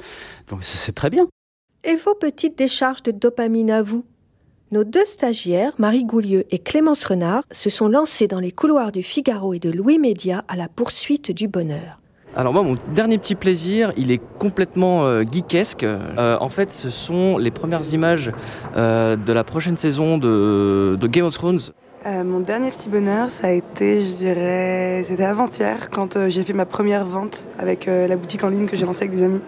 donc 0.49 0.59
c'est 0.65 0.95
très 0.95 1.09
bien. 1.09 1.27
Et 1.83 1.97
vos 1.97 2.15
petites 2.15 2.59
décharges 2.59 3.03
de 3.03 3.11
dopamine 3.11 3.71
à 3.71 3.83
vous? 3.83 4.05
Nos 4.71 4.85
deux 4.85 5.07
stagiaires, 5.07 5.73
Marie 5.79 6.05
Goulieu 6.05 6.45
et 6.51 6.59
Clémence 6.59 7.07
Renard, 7.07 7.43
se 7.53 7.71
sont 7.71 7.89
lancés 7.89 8.29
dans 8.29 8.41
les 8.41 8.53
couloirs 8.53 8.93
du 8.93 9.03
Figaro 9.03 9.55
et 9.55 9.61
de 9.61 9.71
Louis 9.71 9.99
Média 9.99 10.45
à 10.47 10.57
la 10.57 10.69
poursuite 10.69 11.31
du 11.31 11.49
bonheur. 11.49 12.03
Alors 12.37 12.53
moi, 12.53 12.63
mon 12.63 12.75
dernier 12.95 13.17
petit 13.17 13.35
plaisir, 13.35 13.95
il 13.97 14.11
est 14.11 14.21
complètement 14.39 15.07
euh, 15.07 15.23
geekesque. 15.23 15.85
Euh, 15.85 16.37
en 16.39 16.51
fait, 16.51 16.71
ce 16.71 16.91
sont 16.91 17.39
les 17.39 17.51
premières 17.51 17.95
images 17.95 18.31
euh, 18.77 19.17
de 19.17 19.33
la 19.33 19.43
prochaine 19.43 19.79
saison 19.79 20.19
de, 20.19 20.99
de 21.01 21.07
Game 21.07 21.25
of 21.25 21.33
Thrones. 21.33 21.61
mon 22.05 22.41
dernier 22.41 22.71
petit 22.71 22.91
bonheur, 22.91 23.31
ça 23.31 23.47
a 23.47 23.53
été, 23.53 24.03
je 24.03 24.17
dirais, 24.17 25.03
c'était 25.03 25.25
avant-hier, 25.25 25.89
quand 25.89 26.29
j'ai 26.29 26.43
fait 26.43 26.53
ma 26.53 26.67
première 26.67 27.07
vente 27.07 27.49
avec 27.59 27.87
la 27.87 28.17
boutique 28.17 28.45
en 28.45 28.51
ligne 28.51 28.67
que 28.67 28.77
j'ai 28.77 28.85
lancée 28.85 29.05
avec 29.05 29.17
des 29.17 29.23
amis. 29.23 29.43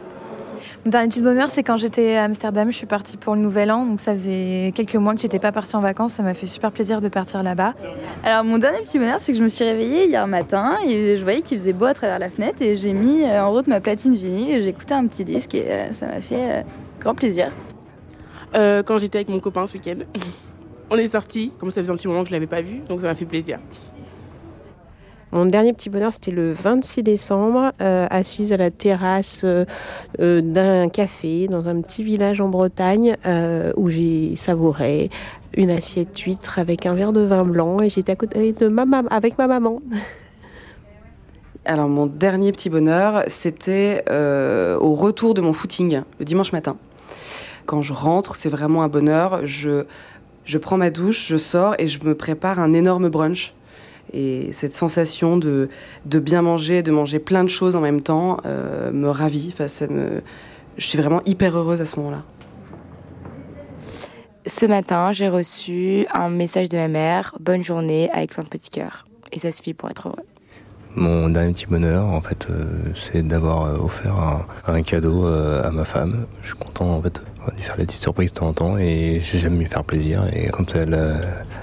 Mon 0.85 0.93
dernier 0.93 1.09
petit 1.09 1.21
bonheur, 1.21 1.51
c'est 1.51 1.65
quand 1.65 1.77
j'étais 1.77 2.15
à 2.15 2.25
Amsterdam. 2.25 2.71
Je 2.71 2.77
suis 2.77 2.87
partie 2.87 3.17
pour 3.17 3.35
le 3.35 3.41
Nouvel 3.41 3.71
An. 3.73 3.85
Donc 3.85 4.01
ça 4.01 4.13
faisait 4.13 4.73
quelques 4.75 4.95
mois 4.95 5.15
que 5.15 5.21
j'étais 5.21 5.41
pas 5.41 5.51
partie 5.51 5.75
en 5.75 5.81
vacances. 5.81 6.15
Ça 6.15 6.23
m'a 6.23 6.35
fait 6.35 6.47
super 6.47 6.71
plaisir 6.71 7.01
de 7.01 7.09
partir 7.09 7.43
là-bas. 7.43 7.75
Alors 8.23 8.45
mon 8.45 8.59
dernier 8.59 8.79
petit 8.83 8.99
bonheur, 8.99 9.21
c'est 9.21 9.33
que 9.33 9.39
je 9.39 9.43
me 9.43 9.49
suis 9.49 9.65
réveillée 9.65 10.07
hier 10.07 10.27
matin 10.29 10.77
et 10.87 11.17
je 11.17 11.23
voyais 11.23 11.43
qu'il 11.43 11.59
faisait 11.59 11.73
beau 11.73 11.87
à 11.87 11.95
travers 11.95 12.21
la 12.21 12.31
fenêtre 12.31 12.63
et 12.63 12.77
j'ai 12.77 12.93
mis 12.93 13.23
euh, 13.23 13.43
en 13.43 13.51
route 13.51 13.67
ma 13.67 13.81
platine 13.81 14.15
vinyle 14.15 14.51
et 14.51 14.63
j'ai 14.63 14.69
écouté 14.69 14.95
un 14.95 15.07
petit 15.07 15.25
disque 15.25 15.55
et 15.55 15.65
euh, 15.69 15.93
ça 15.93 16.07
m'a 16.07 16.21
fait 16.21 16.59
euh, 16.59 16.63
grand 17.01 17.15
plaisir. 17.15 17.51
quand 18.55 18.99
j'étais 18.99 19.19
avec 19.19 19.29
mon 19.29 19.41
copain 19.41 19.67
ce 19.67 19.75
week-end, 19.75 19.99
on 20.91 20.97
est 20.97 21.09
sorti. 21.09 21.53
Comme 21.59 21.71
ça 21.71 21.81
faisait 21.81 21.93
un 21.93 21.97
petit 21.97 22.09
moment 22.09 22.23
que 22.23 22.29
je 22.29 22.35
l'avais 22.35 22.47
pas 22.47 22.63
vu, 22.63 22.79
donc 22.89 23.01
ça 23.01 23.09
m'a 23.09 23.17
fait 23.17 23.27
plaisir. 23.27 23.59
Mon 25.31 25.45
dernier 25.45 25.75
petit 25.75 25.91
bonheur, 25.91 26.11
c'était 26.11 26.31
le 26.31 26.53
26 26.53 27.03
décembre, 27.03 27.73
euh, 27.83 28.07
assise 28.09 28.51
à 28.55 28.57
la 28.57 28.71
terrasse 28.71 29.43
euh, 29.45 29.67
euh, 30.21 30.41
d'un 30.41 30.89
café 30.89 31.49
dans 31.49 31.69
un 31.69 31.83
petit 31.83 32.03
village 32.03 32.41
en 32.41 32.49
Bretagne 32.49 33.17
où 33.77 33.91
j'ai 33.91 34.37
savouré 34.37 35.11
une 35.55 35.71
assiette 35.71 36.15
d'huîtres 36.15 36.59
avec 36.59 36.87
un 36.87 36.95
verre 36.95 37.13
de 37.13 37.21
vin 37.21 37.45
blanc 37.45 37.81
et 37.81 37.91
j'étais 37.91 38.13
à 38.13 38.17
côté 38.17 38.53
de 38.53 38.69
ma 38.69 38.87
maman, 38.87 39.09
avec 39.11 39.37
ma 39.37 39.47
maman. 39.47 39.83
Alors 41.67 41.89
mon 41.89 42.07
dernier 42.07 42.53
petit 42.53 42.71
bonheur, 42.71 43.25
c'était 43.27 44.05
au 44.11 44.95
retour 44.95 45.35
de 45.35 45.43
mon 45.43 45.53
footing 45.53 46.03
le 46.19 46.25
dimanche 46.25 46.53
matin. 46.53 46.77
Quand 47.67 47.83
je 47.83 47.93
rentre, 47.93 48.37
c'est 48.37 48.49
vraiment 48.49 48.83
un 48.83 48.89
bonheur. 48.89 49.45
Je, 49.45 49.85
je 50.47 50.57
prends 50.57 50.79
ma 50.79 50.89
douche, 50.89 51.27
je 51.29 51.37
sors 51.37 51.75
et 51.79 51.87
je 51.87 52.03
me 52.03 52.15
prépare 52.15 52.59
un 52.59 52.73
énorme 52.73 53.11
brunch 53.11 53.53
et 54.12 54.53
cette 54.53 54.73
sensation 54.73 55.37
de, 55.37 55.69
de 56.07 56.19
bien 56.19 56.43
manger, 56.43 56.83
de 56.83 56.91
manger 56.91 57.19
plein 57.19 57.45
de 57.45 57.49
choses 57.49 57.77
en 57.77 57.81
même 57.81 58.00
temps, 58.00 58.38
euh, 58.47 58.91
me 58.93 59.09
ravit. 59.09 59.50
Enfin, 59.53 59.69
ça 59.69 59.87
me... 59.87 60.23
Je 60.77 60.87
suis 60.87 60.99
vraiment 60.99 61.21
hyper 61.27 61.57
heureuse 61.57 61.81
à 61.81 61.87
ce 61.87 61.97
moment-là. 61.97 62.23
Ce 64.47 64.65
matin, 64.65 65.12
j'ai 65.12 65.29
reçu 65.29 66.07
un 66.15 66.31
message 66.31 66.69
de 66.69 66.79
ma 66.79 66.88
mère, 66.88 67.35
bonne 67.41 67.62
journée, 67.62 68.09
avec 68.12 68.31
plein 68.31 68.45
de 68.45 68.49
petits 68.49 68.71
cœurs. 68.71 69.07
Et 69.33 69.38
ça 69.41 69.53
suffit 69.53 69.75
pour 69.75 69.91
être 69.91 70.09
heureux. 70.09 70.25
Mon 70.95 71.29
dernier 71.29 71.53
petit 71.53 71.67
bonheur, 71.67 72.07
en 72.07 72.21
fait, 72.23 72.47
euh, 72.49 72.65
c'est 72.95 73.23
d'avoir 73.23 73.67
euh, 73.67 73.77
offert 73.77 74.17
un, 74.17 74.47
un 74.67 74.83
cadeau 74.83 75.27
euh, 75.27 75.69
à 75.69 75.71
ma 75.71 75.85
femme. 75.85 76.27
Je 76.43 76.49
suis 76.49 76.57
content, 76.57 76.91
en 76.93 77.03
fait, 77.03 77.21
de 77.47 77.57
lui 77.57 77.62
faire 77.62 77.77
des 77.77 77.85
petites 77.85 78.00
surprises 78.00 78.33
de 78.33 78.38
temps 78.38 78.49
en 78.49 78.53
temps 78.55 78.79
et 78.79 79.21
j'aime 79.21 79.59
lui 79.59 79.67
faire 79.67 79.85
plaisir. 79.85 80.25
Et 80.33 80.49
quand 80.49 80.75
elle, 80.75 80.95
euh, 80.95 81.15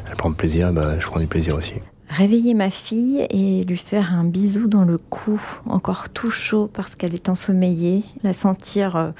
elle 0.07 0.15
prend 0.15 0.29
du 0.29 0.35
plaisir, 0.35 0.71
bah, 0.71 0.99
je 0.99 1.07
prends 1.07 1.19
du 1.19 1.27
plaisir 1.27 1.55
aussi. 1.55 1.73
Réveiller 2.17 2.53
ma 2.53 2.69
fille 2.69 3.25
et 3.29 3.63
lui 3.63 3.77
faire 3.77 4.13
un 4.13 4.23
bisou 4.23 4.67
dans 4.67 4.85
le 4.85 4.97
cou, 4.97 5.41
encore 5.65 6.07
tout 6.09 6.29
chaud 6.29 6.69
parce 6.71 6.95
qu'elle 6.95 7.13
est 7.13 7.27
ensommeillée, 7.27 8.03
la 8.23 8.33
sentir 8.33 8.95
euh, 8.95 9.11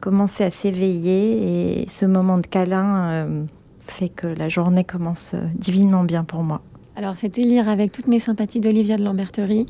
commencer 0.00 0.44
à 0.44 0.50
s'éveiller 0.50 1.82
et 1.82 1.88
ce 1.88 2.06
moment 2.06 2.38
de 2.38 2.46
câlin 2.46 3.10
euh, 3.10 3.44
fait 3.80 4.08
que 4.08 4.26
la 4.26 4.48
journée 4.48 4.84
commence 4.84 5.32
euh, 5.34 5.40
divinement 5.54 6.04
bien 6.04 6.24
pour 6.24 6.42
moi. 6.42 6.62
Alors, 6.96 7.16
c'était 7.16 7.42
lire 7.42 7.68
avec 7.68 7.92
toutes 7.92 8.06
mes 8.06 8.18
sympathies 8.18 8.60
d'Olivia 8.60 8.96
de 8.96 9.04
Lamberterie. 9.04 9.66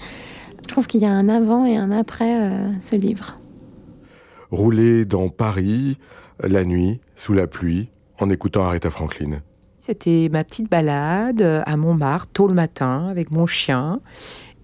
Je 0.63 0.69
trouve 0.69 0.87
qu'il 0.87 1.01
y 1.01 1.05
a 1.05 1.11
un 1.11 1.29
avant 1.29 1.67
et 1.67 1.77
un 1.77 1.91
après 1.91 2.41
euh, 2.41 2.71
ce 2.81 2.97
livre. 2.97 3.37
Rouler 4.51 5.05
dans 5.05 5.29
Paris, 5.29 5.99
la 6.43 6.65
nuit, 6.65 7.01
sous 7.17 7.35
la 7.35 7.47
pluie, 7.47 7.91
en 8.19 8.31
écoutant 8.31 8.65
Aretha 8.65 8.91
Franklin. 8.91 9.41
C'était 9.89 10.29
ma 10.31 10.45
petite 10.45 10.71
balade 10.71 11.41
euh, 11.41 11.63
à 11.65 11.79
Montmartre, 11.79 12.27
tôt 12.35 12.47
le 12.47 12.53
matin, 12.53 13.09
avec 13.09 13.31
mon 13.31 13.47
chien. 13.47 14.01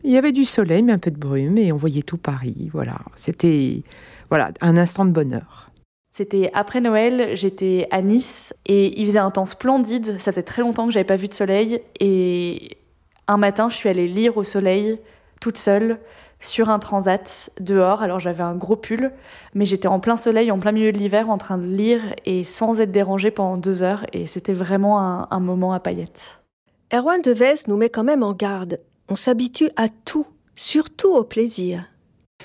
Il 0.03 0.13
y 0.13 0.19
avait 0.19 0.33
du 0.33 0.45
soleil, 0.45 0.83
mais 0.83 0.93
un 0.93 0.99
peu 0.99 1.11
de 1.11 1.17
brume, 1.17 1.57
et 1.57 1.73
on 1.73 1.79
voyait 1.79 2.03
tout 2.03 2.19
Paris. 2.19 2.69
Voilà, 2.75 2.99
c'était 3.15 3.83
voilà 4.29 4.51
un 4.61 4.77
instant 4.77 5.07
de 5.07 5.13
bonheur. 5.13 5.71
C'était 6.13 6.51
après 6.53 6.83
Noël, 6.83 7.35
j'étais 7.39 7.89
à 7.91 8.03
Nice 8.03 8.53
et 8.67 9.01
il 9.01 9.07
faisait 9.07 9.19
un 9.19 9.31
temps 9.31 9.47
splendide. 9.47 10.19
Ça 10.19 10.31
faisait 10.31 10.43
très 10.43 10.61
longtemps 10.61 10.87
que 10.87 10.93
j'avais 10.93 11.05
pas 11.05 11.17
vu 11.17 11.29
de 11.29 11.35
soleil 11.35 11.81
et 12.01 12.77
un 13.27 13.39
matin, 13.39 13.71
je 13.71 13.77
suis 13.77 13.89
allée 13.89 14.09
lire 14.09 14.37
au 14.37 14.45
soleil 14.45 14.99
toute 15.41 15.57
seule 15.57 16.01
sur 16.41 16.69
un 16.71 16.79
transat 16.79 17.51
dehors. 17.61 18.03
Alors 18.03 18.21
j'avais 18.21 18.43
un 18.43 18.55
gros 18.55 18.77
pull, 18.77 19.13
mais 19.55 19.65
j'étais 19.65 19.89
en 19.89 20.01
plein 20.01 20.17
soleil, 20.17 20.51
en 20.51 20.59
plein 20.59 20.73
milieu 20.73 20.93
de 20.93 20.99
l'hiver, 20.99 21.31
en 21.31 21.39
train 21.39 21.59
de 21.59 21.67
lire 21.67 22.01
et 22.27 22.45
sans 22.45 22.81
être 22.81 22.91
dérangée 22.91 23.31
pendant 23.31 23.57
deux 23.57 23.83
heures. 23.83 24.05
Et 24.13 24.27
c'était 24.27 24.53
vraiment 24.53 25.01
un, 25.01 25.29
un 25.31 25.41
moment 25.41 25.73
à 25.73 25.81
paillettes. 25.81 26.43
Erwan 26.93 27.23
Devez 27.23 27.55
nous 27.67 27.77
met 27.77 27.89
quand 27.89 28.05
même 28.05 28.23
en 28.23 28.33
garde. 28.33 28.79
On 29.09 29.17
s'habitue 29.17 29.71
à 29.77 29.89
tout, 29.89 30.27
surtout 30.55 31.15
au 31.15 31.25
plaisir. 31.25 31.85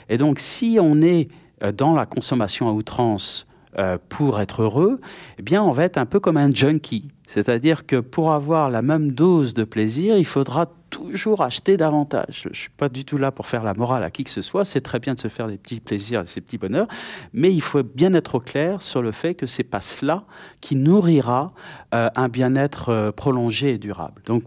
Et 0.07 0.17
donc, 0.17 0.39
si 0.39 0.77
on 0.81 1.01
est 1.01 1.27
euh, 1.63 1.71
dans 1.71 1.93
la 1.93 2.05
consommation 2.05 2.67
à 2.67 2.71
outrance 2.71 3.47
euh, 3.77 3.97
pour 4.09 4.39
être 4.39 4.63
heureux, 4.63 4.99
eh 5.37 5.41
bien, 5.41 5.63
on 5.63 5.71
va 5.71 5.83
être 5.83 5.97
un 5.97 6.05
peu 6.05 6.19
comme 6.19 6.37
un 6.37 6.53
junkie. 6.53 7.09
C'est-à-dire 7.27 7.85
que 7.85 7.97
pour 7.97 8.31
avoir 8.31 8.69
la 8.69 8.81
même 8.81 9.11
dose 9.11 9.53
de 9.53 9.63
plaisir, 9.63 10.17
il 10.17 10.25
faudra 10.25 10.67
toujours 10.89 11.41
acheter 11.41 11.77
davantage. 11.77 12.41
Je 12.43 12.49
ne 12.49 12.53
suis 12.53 12.69
pas 12.69 12.89
du 12.89 13.05
tout 13.05 13.17
là 13.17 13.31
pour 13.31 13.47
faire 13.47 13.63
la 13.63 13.73
morale 13.73 14.03
à 14.03 14.11
qui 14.11 14.23
que 14.23 14.29
ce 14.29 14.41
soit. 14.41 14.65
C'est 14.65 14.81
très 14.81 14.99
bien 14.99 15.13
de 15.13 15.19
se 15.19 15.27
faire 15.27 15.47
des 15.47 15.57
petits 15.57 15.79
plaisirs, 15.79 16.23
des 16.23 16.41
petits 16.41 16.57
bonheurs, 16.57 16.87
mais 17.33 17.53
il 17.53 17.61
faut 17.61 17.83
bien 17.83 18.13
être 18.13 18.35
au 18.35 18.39
clair 18.39 18.81
sur 18.81 19.01
le 19.01 19.11
fait 19.11 19.35
que 19.35 19.45
c'est 19.45 19.63
pas 19.63 19.81
cela 19.81 20.25
qui 20.61 20.75
nourrira 20.75 21.53
euh, 21.93 22.09
un 22.15 22.29
bien-être 22.29 22.89
euh, 22.89 23.11
prolongé 23.11 23.73
et 23.73 23.77
durable. 23.77 24.21
Donc, 24.25 24.43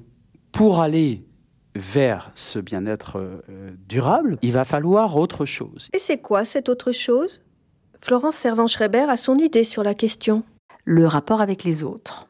pour 0.52 0.80
aller 0.80 1.24
vers 1.74 2.30
ce 2.34 2.58
bien-être 2.58 3.18
euh, 3.18 3.70
durable, 3.88 4.38
il 4.42 4.52
va 4.52 4.64
falloir 4.64 5.16
autre 5.16 5.46
chose. 5.46 5.88
Et 5.94 5.98
c'est 5.98 6.18
quoi 6.18 6.44
cette 6.44 6.68
autre 6.68 6.92
chose? 6.92 7.40
Florence 8.00 8.36
Servan-Schreiber 8.36 9.06
a 9.08 9.16
son 9.16 9.38
idée 9.38 9.64
sur 9.64 9.82
la 9.82 9.94
question. 9.94 10.42
Le 10.84 11.06
rapport 11.06 11.40
avec 11.40 11.62
les 11.62 11.84
autres, 11.84 12.26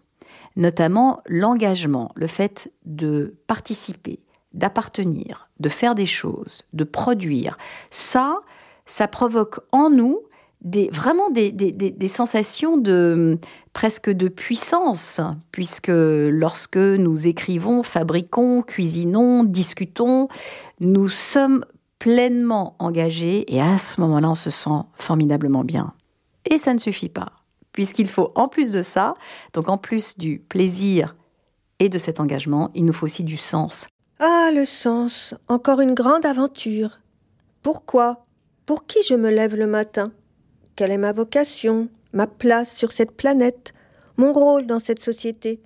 notamment 0.56 1.22
l'engagement, 1.26 2.12
le 2.14 2.26
fait 2.26 2.72
de 2.84 3.36
participer, 3.46 4.20
d'appartenir, 4.52 5.48
de 5.60 5.68
faire 5.68 5.94
des 5.94 6.06
choses, 6.06 6.62
de 6.72 6.84
produire. 6.84 7.56
Ça, 7.90 8.38
ça 8.86 9.08
provoque 9.08 9.60
en 9.72 9.90
nous 9.90 10.20
des, 10.62 10.90
vraiment 10.92 11.28
des, 11.30 11.50
des, 11.50 12.08
sensations 12.08 12.76
de 12.76 13.38
presque 13.72 14.10
de 14.10 14.28
puissance, 14.28 15.20
puisque 15.50 15.90
lorsque 15.90 16.76
nous 16.76 17.26
écrivons, 17.26 17.82
fabriquons, 17.82 18.62
cuisinons, 18.62 19.42
discutons, 19.42 20.28
nous 20.78 21.08
sommes 21.08 21.64
pleinement 21.98 22.76
engagés 22.78 23.52
et 23.52 23.60
à 23.60 23.76
ce 23.76 24.00
moment-là, 24.02 24.30
on 24.30 24.34
se 24.34 24.50
sent 24.50 24.82
formidablement 24.94 25.64
bien. 25.64 25.94
Et 26.48 26.58
ça 26.58 26.74
ne 26.74 26.78
suffit 26.78 27.08
pas, 27.08 27.32
puisqu'il 27.72 28.08
faut 28.08 28.32
en 28.34 28.48
plus 28.48 28.70
de 28.70 28.82
ça, 28.82 29.14
donc 29.52 29.68
en 29.68 29.78
plus 29.78 30.16
du 30.16 30.38
plaisir 30.38 31.16
et 31.78 31.88
de 31.88 31.98
cet 31.98 32.20
engagement, 32.20 32.70
il 32.74 32.84
nous 32.84 32.92
faut 32.92 33.06
aussi 33.06 33.24
du 33.24 33.36
sens. 33.36 33.86
Ah, 34.18 34.50
le 34.54 34.64
sens, 34.64 35.34
encore 35.48 35.80
une 35.80 35.94
grande 35.94 36.24
aventure. 36.24 37.00
Pourquoi? 37.62 38.24
Pour 38.66 38.86
qui 38.86 39.02
je 39.02 39.14
me 39.14 39.30
lève 39.30 39.56
le 39.56 39.66
matin? 39.66 40.12
Quelle 40.76 40.92
est 40.92 40.98
ma 40.98 41.12
vocation, 41.12 41.88
ma 42.12 42.26
place 42.26 42.74
sur 42.74 42.92
cette 42.92 43.16
planète, 43.16 43.72
mon 44.16 44.32
rôle 44.32 44.66
dans 44.66 44.78
cette 44.78 45.02
société? 45.02 45.60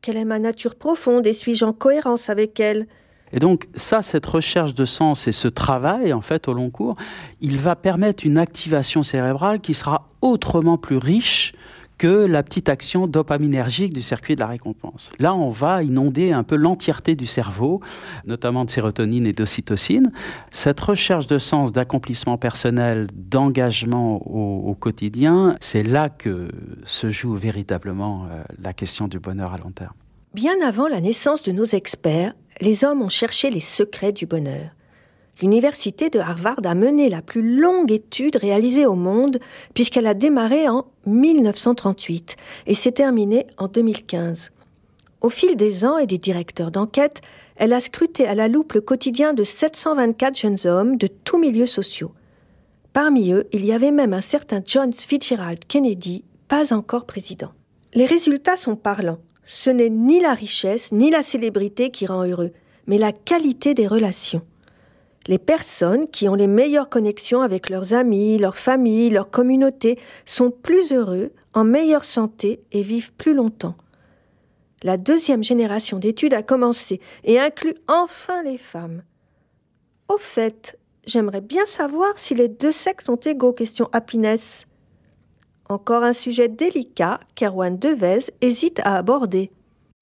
Quelle 0.00 0.16
est 0.16 0.24
ma 0.24 0.38
nature 0.38 0.76
profonde? 0.76 1.26
Et 1.26 1.32
suis-je 1.32 1.64
en 1.64 1.72
cohérence 1.72 2.30
avec 2.30 2.60
elle? 2.60 2.86
Et 3.32 3.38
donc 3.38 3.68
ça, 3.74 4.02
cette 4.02 4.26
recherche 4.26 4.74
de 4.74 4.84
sens 4.84 5.28
et 5.28 5.32
ce 5.32 5.48
travail, 5.48 6.12
en 6.12 6.22
fait, 6.22 6.48
au 6.48 6.52
long 6.52 6.70
cours, 6.70 6.96
il 7.40 7.58
va 7.58 7.76
permettre 7.76 8.26
une 8.26 8.38
activation 8.38 9.02
cérébrale 9.02 9.60
qui 9.60 9.74
sera 9.74 10.06
autrement 10.20 10.78
plus 10.78 10.96
riche 10.96 11.52
que 11.98 12.26
la 12.26 12.44
petite 12.44 12.68
action 12.68 13.08
dopaminergique 13.08 13.92
du 13.92 14.02
circuit 14.02 14.36
de 14.36 14.40
la 14.40 14.46
récompense. 14.46 15.10
Là, 15.18 15.34
on 15.34 15.50
va 15.50 15.82
inonder 15.82 16.32
un 16.32 16.44
peu 16.44 16.54
l'entièreté 16.54 17.16
du 17.16 17.26
cerveau, 17.26 17.80
notamment 18.24 18.64
de 18.64 18.70
sérotonine 18.70 19.26
et 19.26 19.32
d'ocytocine. 19.32 20.12
Cette 20.52 20.80
recherche 20.80 21.26
de 21.26 21.38
sens, 21.38 21.72
d'accomplissement 21.72 22.38
personnel, 22.38 23.08
d'engagement 23.12 24.22
au, 24.26 24.70
au, 24.70 24.74
quotidien, 24.74 25.56
c'est 25.60 25.82
là 25.82 26.08
que 26.08 26.48
se 26.84 27.10
joue 27.10 27.34
véritablement 27.34 28.26
euh, 28.30 28.44
la 28.62 28.72
question 28.72 29.08
du 29.08 29.18
bonheur 29.18 29.52
à 29.52 29.58
long 29.58 29.72
terme. 29.72 29.94
Bien 30.34 30.54
avant 30.64 30.86
la 30.86 31.00
naissance 31.00 31.42
de 31.42 31.52
nos 31.52 31.64
experts, 31.64 32.34
les 32.60 32.84
hommes 32.84 33.02
ont 33.02 33.08
cherché 33.08 33.50
les 33.50 33.60
secrets 33.60 34.12
du 34.12 34.26
bonheur. 34.26 34.70
L'université 35.40 36.10
de 36.10 36.18
Harvard 36.18 36.60
a 36.64 36.74
mené 36.74 37.08
la 37.08 37.22
plus 37.22 37.58
longue 37.60 37.92
étude 37.92 38.36
réalisée 38.36 38.86
au 38.86 38.96
monde 38.96 39.38
puisqu'elle 39.72 40.06
a 40.06 40.14
démarré 40.14 40.68
en 40.68 40.86
1938 41.06 42.36
et 42.66 42.74
s'est 42.74 42.92
terminée 42.92 43.46
en 43.56 43.68
2015. 43.68 44.50
Au 45.20 45.30
fil 45.30 45.56
des 45.56 45.84
ans 45.84 45.98
et 45.98 46.06
des 46.06 46.18
directeurs 46.18 46.70
d'enquête, 46.70 47.20
elle 47.56 47.72
a 47.72 47.80
scruté 47.80 48.26
à 48.26 48.34
la 48.34 48.48
loupe 48.48 48.72
le 48.72 48.80
quotidien 48.80 49.32
de 49.32 49.44
724 49.44 50.38
jeunes 50.38 50.58
hommes 50.64 50.96
de 50.96 51.06
tous 51.06 51.38
milieux 51.38 51.66
sociaux. 51.66 52.12
Parmi 52.92 53.32
eux, 53.32 53.46
il 53.52 53.64
y 53.64 53.72
avait 53.72 53.90
même 53.90 54.12
un 54.12 54.20
certain 54.20 54.60
John 54.64 54.92
Fitzgerald 54.92 55.64
Kennedy, 55.66 56.24
pas 56.48 56.72
encore 56.72 57.04
président. 57.04 57.50
Les 57.94 58.06
résultats 58.06 58.56
sont 58.56 58.76
parlants. 58.76 59.18
Ce 59.50 59.70
n'est 59.70 59.88
ni 59.88 60.20
la 60.20 60.34
richesse 60.34 60.92
ni 60.92 61.10
la 61.10 61.22
célébrité 61.22 61.90
qui 61.90 62.04
rend 62.04 62.26
heureux, 62.26 62.52
mais 62.86 62.98
la 62.98 63.12
qualité 63.12 63.72
des 63.72 63.86
relations. 63.86 64.42
Les 65.26 65.38
personnes 65.38 66.06
qui 66.06 66.28
ont 66.28 66.34
les 66.34 66.46
meilleures 66.46 66.90
connexions 66.90 67.40
avec 67.40 67.70
leurs 67.70 67.94
amis, 67.94 68.36
leur 68.36 68.58
famille, 68.58 69.08
leur 69.08 69.30
communauté 69.30 69.98
sont 70.26 70.50
plus 70.50 70.92
heureux, 70.92 71.32
en 71.54 71.64
meilleure 71.64 72.04
santé 72.04 72.60
et 72.72 72.82
vivent 72.82 73.14
plus 73.14 73.32
longtemps. 73.32 73.74
La 74.82 74.98
deuxième 74.98 75.42
génération 75.42 75.98
d'études 75.98 76.34
a 76.34 76.42
commencé 76.42 77.00
et 77.24 77.40
inclut 77.40 77.74
enfin 77.88 78.42
les 78.42 78.58
femmes. 78.58 79.02
Au 80.10 80.18
fait, 80.18 80.78
j'aimerais 81.06 81.40
bien 81.40 81.64
savoir 81.64 82.18
si 82.18 82.34
les 82.34 82.48
deux 82.48 82.70
sexes 82.70 83.06
sont 83.06 83.16
égaux, 83.16 83.54
question 83.54 83.88
happiness. 83.92 84.66
Encore 85.68 86.02
un 86.02 86.14
sujet 86.14 86.48
délicat 86.48 87.20
qu'Erwan 87.34 87.78
Devez 87.78 88.20
hésite 88.40 88.80
à 88.84 88.96
aborder. 88.96 89.50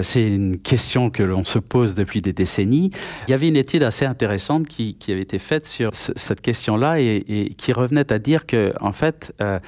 C'est 0.00 0.28
une 0.28 0.60
question 0.60 1.10
que 1.10 1.22
l'on 1.22 1.42
se 1.42 1.58
pose 1.58 1.94
depuis 1.94 2.22
des 2.22 2.32
décennies. 2.32 2.90
Il 3.26 3.30
y 3.30 3.34
avait 3.34 3.48
une 3.48 3.56
étude 3.56 3.82
assez 3.82 4.04
intéressante 4.04 4.68
qui, 4.68 4.96
avait 5.08 5.22
été 5.22 5.38
faite 5.38 5.66
sur 5.66 5.96
ce, 5.96 6.12
cette 6.14 6.40
question-là 6.40 7.00
et, 7.00 7.24
et, 7.26 7.54
qui 7.54 7.72
revenait 7.72 8.12
à 8.12 8.18
dire 8.18 8.46
que, 8.46 8.74
en 8.80 8.92
fait, 8.92 9.34
euh, 9.42 9.58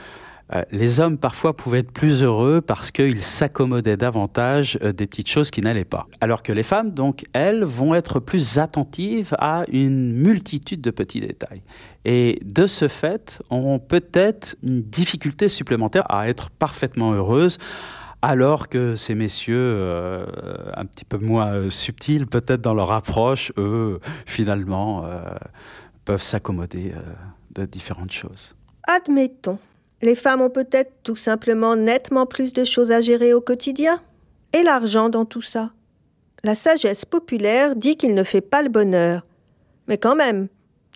euh, 0.54 0.62
les 0.70 1.00
hommes 1.00 1.18
parfois 1.18 1.54
pouvaient 1.54 1.80
être 1.80 1.92
plus 1.92 2.22
heureux 2.22 2.62
parce 2.62 2.90
qu'ils 2.90 3.22
s'accommodaient 3.22 3.98
davantage 3.98 4.78
euh, 4.82 4.92
des 4.92 5.06
petites 5.06 5.28
choses 5.28 5.50
qui 5.50 5.60
n'allaient 5.60 5.84
pas. 5.84 6.06
Alors 6.20 6.42
que 6.42 6.52
les 6.52 6.62
femmes, 6.62 6.90
donc, 6.90 7.24
elles, 7.34 7.64
vont 7.64 7.94
être 7.94 8.18
plus 8.18 8.58
attentives 8.58 9.34
à 9.38 9.64
une 9.70 10.12
multitude 10.14 10.80
de 10.80 10.90
petits 10.90 11.20
détails. 11.20 11.62
Et 12.04 12.40
de 12.44 12.66
ce 12.66 12.88
fait, 12.88 13.42
ont 13.50 13.78
peut-être 13.78 14.56
une 14.62 14.82
difficulté 14.82 15.48
supplémentaire 15.48 16.10
à 16.10 16.28
être 16.28 16.50
parfaitement 16.50 17.12
heureuses 17.12 17.58
alors 18.20 18.68
que 18.68 18.96
ces 18.96 19.14
messieurs, 19.14 19.56
euh, 19.56 20.26
un 20.74 20.86
petit 20.86 21.04
peu 21.04 21.18
moins 21.18 21.70
subtils 21.70 22.26
peut-être 22.26 22.60
dans 22.60 22.74
leur 22.74 22.90
approche, 22.90 23.52
eux, 23.58 24.00
finalement, 24.26 25.04
peuvent 26.04 26.22
s'accommoder 26.22 26.94
de 27.54 27.64
différentes 27.64 28.10
choses. 28.10 28.56
Admettons. 28.88 29.60
Les 30.00 30.14
femmes 30.14 30.40
ont 30.40 30.50
peut-être 30.50 30.92
tout 31.02 31.16
simplement 31.16 31.74
nettement 31.74 32.26
plus 32.26 32.52
de 32.52 32.64
choses 32.64 32.92
à 32.92 33.00
gérer 33.00 33.34
au 33.34 33.40
quotidien. 33.40 34.00
Et 34.52 34.62
l'argent 34.62 35.08
dans 35.08 35.24
tout 35.24 35.42
ça? 35.42 35.72
La 36.44 36.54
sagesse 36.54 37.04
populaire 37.04 37.74
dit 37.74 37.96
qu'il 37.96 38.14
ne 38.14 38.22
fait 38.22 38.40
pas 38.40 38.62
le 38.62 38.68
bonheur. 38.68 39.26
Mais 39.88 39.98
quand 39.98 40.14
même, 40.14 40.48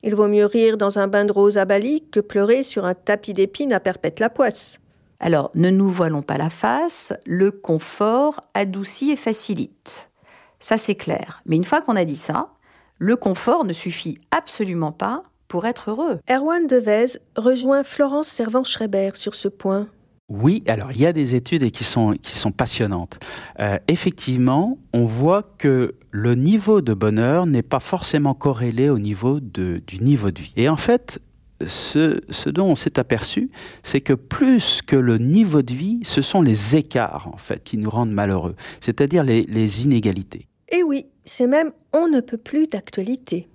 il 0.04 0.14
vaut 0.14 0.28
mieux 0.28 0.46
rire 0.46 0.76
dans 0.76 0.98
un 0.98 1.08
bain 1.08 1.24
de 1.24 1.32
rose 1.32 1.58
à 1.58 1.64
Bali 1.64 2.04
que 2.10 2.20
pleurer 2.20 2.62
sur 2.62 2.84
un 2.84 2.94
tapis 2.94 3.32
d'épines 3.32 3.72
à 3.72 3.80
perpète 3.80 4.20
la 4.20 4.30
poisse. 4.30 4.78
Alors, 5.18 5.50
ne 5.54 5.70
nous 5.70 5.88
voilons 5.88 6.22
pas 6.22 6.38
la 6.38 6.50
face, 6.50 7.12
le 7.26 7.50
confort 7.50 8.40
adoucit 8.54 9.10
et 9.10 9.16
facilite. 9.16 10.10
Ça, 10.58 10.76
c'est 10.78 10.94
clair. 10.94 11.42
Mais 11.46 11.56
une 11.56 11.64
fois 11.64 11.80
qu'on 11.80 11.96
a 11.96 12.04
dit 12.04 12.16
ça, 12.16 12.50
le 12.98 13.16
confort 13.16 13.64
ne 13.64 13.72
suffit 13.72 14.18
absolument 14.30 14.92
pas 14.92 15.22
pour 15.52 15.66
être 15.66 15.90
heureux. 15.90 16.18
Erwan 16.30 16.66
Devez 16.66 17.18
rejoint 17.36 17.84
Florence 17.84 18.26
Servan-Schreiber 18.28 19.10
sur 19.16 19.34
ce 19.34 19.48
point. 19.48 19.86
Oui, 20.30 20.64
alors 20.66 20.92
il 20.92 21.02
y 21.02 21.04
a 21.04 21.12
des 21.12 21.34
études 21.34 21.70
qui 21.72 21.84
sont, 21.84 22.12
qui 22.22 22.38
sont 22.38 22.52
passionnantes. 22.52 23.18
Euh, 23.60 23.76
effectivement, 23.86 24.78
on 24.94 25.04
voit 25.04 25.42
que 25.58 25.94
le 26.10 26.34
niveau 26.36 26.80
de 26.80 26.94
bonheur 26.94 27.44
n'est 27.44 27.60
pas 27.60 27.80
forcément 27.80 28.32
corrélé 28.32 28.88
au 28.88 28.98
niveau 28.98 29.40
de, 29.40 29.82
du 29.86 29.98
niveau 30.02 30.30
de 30.30 30.40
vie. 30.40 30.54
Et 30.56 30.70
en 30.70 30.78
fait, 30.78 31.20
ce, 31.66 32.22
ce 32.30 32.48
dont 32.48 32.68
on 32.68 32.74
s'est 32.74 32.98
aperçu, 32.98 33.50
c'est 33.82 34.00
que 34.00 34.14
plus 34.14 34.80
que 34.80 34.96
le 34.96 35.18
niveau 35.18 35.60
de 35.60 35.74
vie, 35.74 36.00
ce 36.02 36.22
sont 36.22 36.40
les 36.40 36.76
écarts 36.76 37.28
en 37.30 37.36
fait 37.36 37.62
qui 37.62 37.76
nous 37.76 37.90
rendent 37.90 38.12
malheureux, 38.12 38.54
c'est-à-dire 38.80 39.22
les, 39.22 39.42
les 39.42 39.84
inégalités. 39.84 40.46
Et 40.70 40.82
oui, 40.82 41.08
c'est 41.26 41.46
même 41.46 41.72
on 41.92 42.08
ne 42.08 42.20
peut 42.22 42.38
plus 42.38 42.68
d'actualité. 42.68 43.50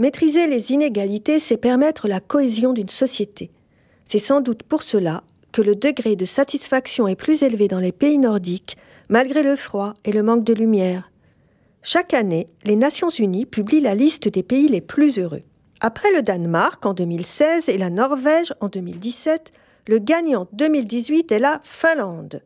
Maîtriser 0.00 0.46
les 0.46 0.70
inégalités, 0.70 1.40
c'est 1.40 1.56
permettre 1.56 2.06
la 2.06 2.20
cohésion 2.20 2.72
d'une 2.72 2.88
société. 2.88 3.50
C'est 4.06 4.20
sans 4.20 4.40
doute 4.40 4.62
pour 4.62 4.82
cela 4.82 5.24
que 5.50 5.60
le 5.60 5.74
degré 5.74 6.14
de 6.14 6.24
satisfaction 6.24 7.08
est 7.08 7.16
plus 7.16 7.42
élevé 7.42 7.66
dans 7.66 7.80
les 7.80 7.90
pays 7.90 8.18
nordiques, 8.18 8.76
malgré 9.08 9.42
le 9.42 9.56
froid 9.56 9.94
et 10.04 10.12
le 10.12 10.22
manque 10.22 10.44
de 10.44 10.54
lumière. 10.54 11.10
Chaque 11.82 12.14
année, 12.14 12.48
les 12.62 12.76
Nations 12.76 13.10
Unies 13.10 13.44
publient 13.44 13.80
la 13.80 13.96
liste 13.96 14.28
des 14.28 14.44
pays 14.44 14.68
les 14.68 14.80
plus 14.80 15.18
heureux. 15.18 15.42
Après 15.80 16.12
le 16.12 16.22
Danemark 16.22 16.86
en 16.86 16.94
2016 16.94 17.68
et 17.68 17.78
la 17.78 17.90
Norvège 17.90 18.54
en 18.60 18.68
2017, 18.68 19.52
le 19.88 19.98
gagnant 19.98 20.46
2018 20.52 21.32
est 21.32 21.38
la 21.40 21.60
Finlande. 21.64 22.42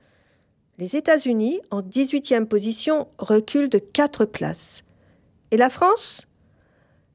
Les 0.79 0.97
États-Unis, 0.97 1.61
en 1.71 1.83
18e 1.83 2.47
position, 2.47 3.09
reculent 3.19 3.69
de 3.69 3.79
4 3.79 4.25
places. 4.25 4.85
Et 5.51 5.59
la 5.59 5.69
France? 5.69 6.27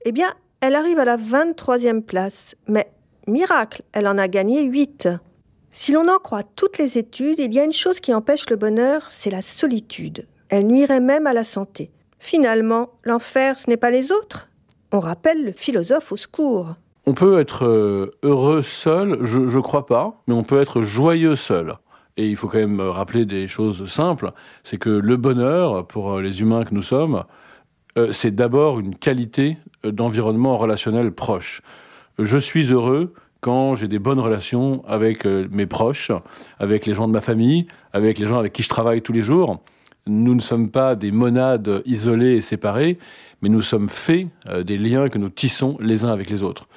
Eh 0.05 0.11
bien, 0.11 0.33
elle 0.61 0.75
arrive 0.75 0.99
à 0.99 1.05
la 1.05 1.17
23e 1.17 2.01
place, 2.01 2.55
mais 2.67 2.91
miracle, 3.27 3.81
elle 3.93 4.07
en 4.07 4.17
a 4.17 4.27
gagné 4.27 4.63
8. 4.63 5.09
Si 5.71 5.91
l'on 5.91 6.07
en 6.07 6.17
croit 6.17 6.43
toutes 6.43 6.77
les 6.77 6.97
études, 6.97 7.39
il 7.39 7.53
y 7.53 7.59
a 7.59 7.63
une 7.63 7.73
chose 7.73 7.99
qui 7.99 8.13
empêche 8.13 8.49
le 8.49 8.55
bonheur, 8.55 9.03
c'est 9.09 9.29
la 9.29 9.41
solitude. 9.41 10.27
Elle 10.49 10.67
nuirait 10.67 10.99
même 10.99 11.27
à 11.27 11.33
la 11.33 11.43
santé. 11.43 11.91
Finalement, 12.19 12.89
l'enfer, 13.03 13.59
ce 13.59 13.69
n'est 13.69 13.77
pas 13.77 13.91
les 13.91 14.11
autres. 14.11 14.49
On 14.91 14.99
rappelle 14.99 15.43
le 15.43 15.51
philosophe 15.51 16.11
au 16.11 16.17
secours. 16.17 16.75
On 17.05 17.13
peut 17.13 17.39
être 17.39 17.65
euh, 17.65 18.11
heureux 18.23 18.61
seul, 18.61 19.19
je 19.23 19.39
ne 19.39 19.61
crois 19.61 19.85
pas, 19.85 20.21
mais 20.27 20.33
on 20.33 20.43
peut 20.43 20.59
être 20.59 20.81
joyeux 20.81 21.35
seul. 21.35 21.73
Et 22.17 22.27
il 22.27 22.35
faut 22.35 22.47
quand 22.47 22.57
même 22.57 22.81
rappeler 22.81 23.25
des 23.25 23.47
choses 23.47 23.85
simples, 23.89 24.31
c'est 24.63 24.77
que 24.77 24.89
le 24.89 25.17
bonheur, 25.17 25.85
pour 25.85 26.13
euh, 26.13 26.21
les 26.21 26.41
humains 26.41 26.63
que 26.63 26.73
nous 26.73 26.81
sommes, 26.81 27.23
euh, 27.97 28.11
c'est 28.11 28.33
d'abord 28.33 28.79
une 28.79 28.95
qualité 28.95 29.57
d'environnement 29.91 30.57
relationnel 30.57 31.11
proche. 31.11 31.61
Je 32.19 32.37
suis 32.37 32.71
heureux 32.71 33.13
quand 33.41 33.75
j'ai 33.75 33.87
des 33.87 33.99
bonnes 33.99 34.19
relations 34.19 34.83
avec 34.87 35.25
mes 35.25 35.65
proches, 35.65 36.11
avec 36.59 36.85
les 36.85 36.93
gens 36.93 37.07
de 37.07 37.13
ma 37.13 37.21
famille, 37.21 37.67
avec 37.93 38.17
les 38.17 38.25
gens 38.25 38.39
avec 38.39 38.53
qui 38.53 38.63
je 38.63 38.69
travaille 38.69 39.01
tous 39.01 39.13
les 39.13 39.21
jours. 39.21 39.61
Nous 40.07 40.33
ne 40.33 40.41
sommes 40.41 40.69
pas 40.69 40.95
des 40.95 41.11
monades 41.11 41.83
isolées 41.85 42.37
et 42.37 42.41
séparées, 42.41 42.97
mais 43.41 43.49
nous 43.49 43.61
sommes 43.61 43.89
faits 43.89 44.27
des 44.63 44.77
liens 44.77 45.09
que 45.09 45.17
nous 45.17 45.29
tissons 45.29 45.77
les 45.79 46.03
uns 46.03 46.11
avec 46.11 46.29
les 46.29 46.43
autres. 46.43 46.67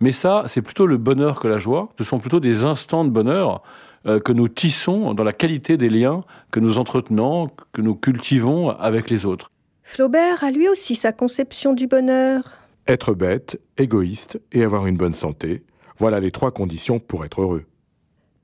Mais 0.00 0.12
ça, 0.12 0.44
c'est 0.46 0.62
plutôt 0.62 0.86
le 0.86 0.96
bonheur 0.96 1.40
que 1.40 1.48
la 1.48 1.58
joie. 1.58 1.90
Ce 1.98 2.04
sont 2.04 2.18
plutôt 2.18 2.40
des 2.40 2.64
instants 2.64 3.04
de 3.04 3.10
bonheur 3.10 3.62
que 4.04 4.32
nous 4.32 4.48
tissons 4.48 5.14
dans 5.14 5.24
la 5.24 5.32
qualité 5.32 5.76
des 5.76 5.90
liens 5.90 6.24
que 6.50 6.60
nous 6.60 6.78
entretenons, 6.78 7.50
que 7.72 7.80
nous 7.80 7.94
cultivons 7.94 8.70
avec 8.70 9.08
les 9.08 9.24
autres. 9.24 9.50
Flaubert 9.82 10.44
a 10.44 10.50
lui 10.50 10.68
aussi 10.68 10.94
sa 10.96 11.12
conception 11.12 11.72
du 11.72 11.86
bonheur. 11.86 12.42
Être 12.86 13.14
bête, 13.14 13.60
égoïste 13.76 14.40
et 14.52 14.64
avoir 14.64 14.86
une 14.86 14.96
bonne 14.96 15.14
santé, 15.14 15.64
voilà 15.98 16.20
les 16.20 16.30
trois 16.30 16.50
conditions 16.50 16.98
pour 16.98 17.24
être 17.24 17.42
heureux. 17.42 17.64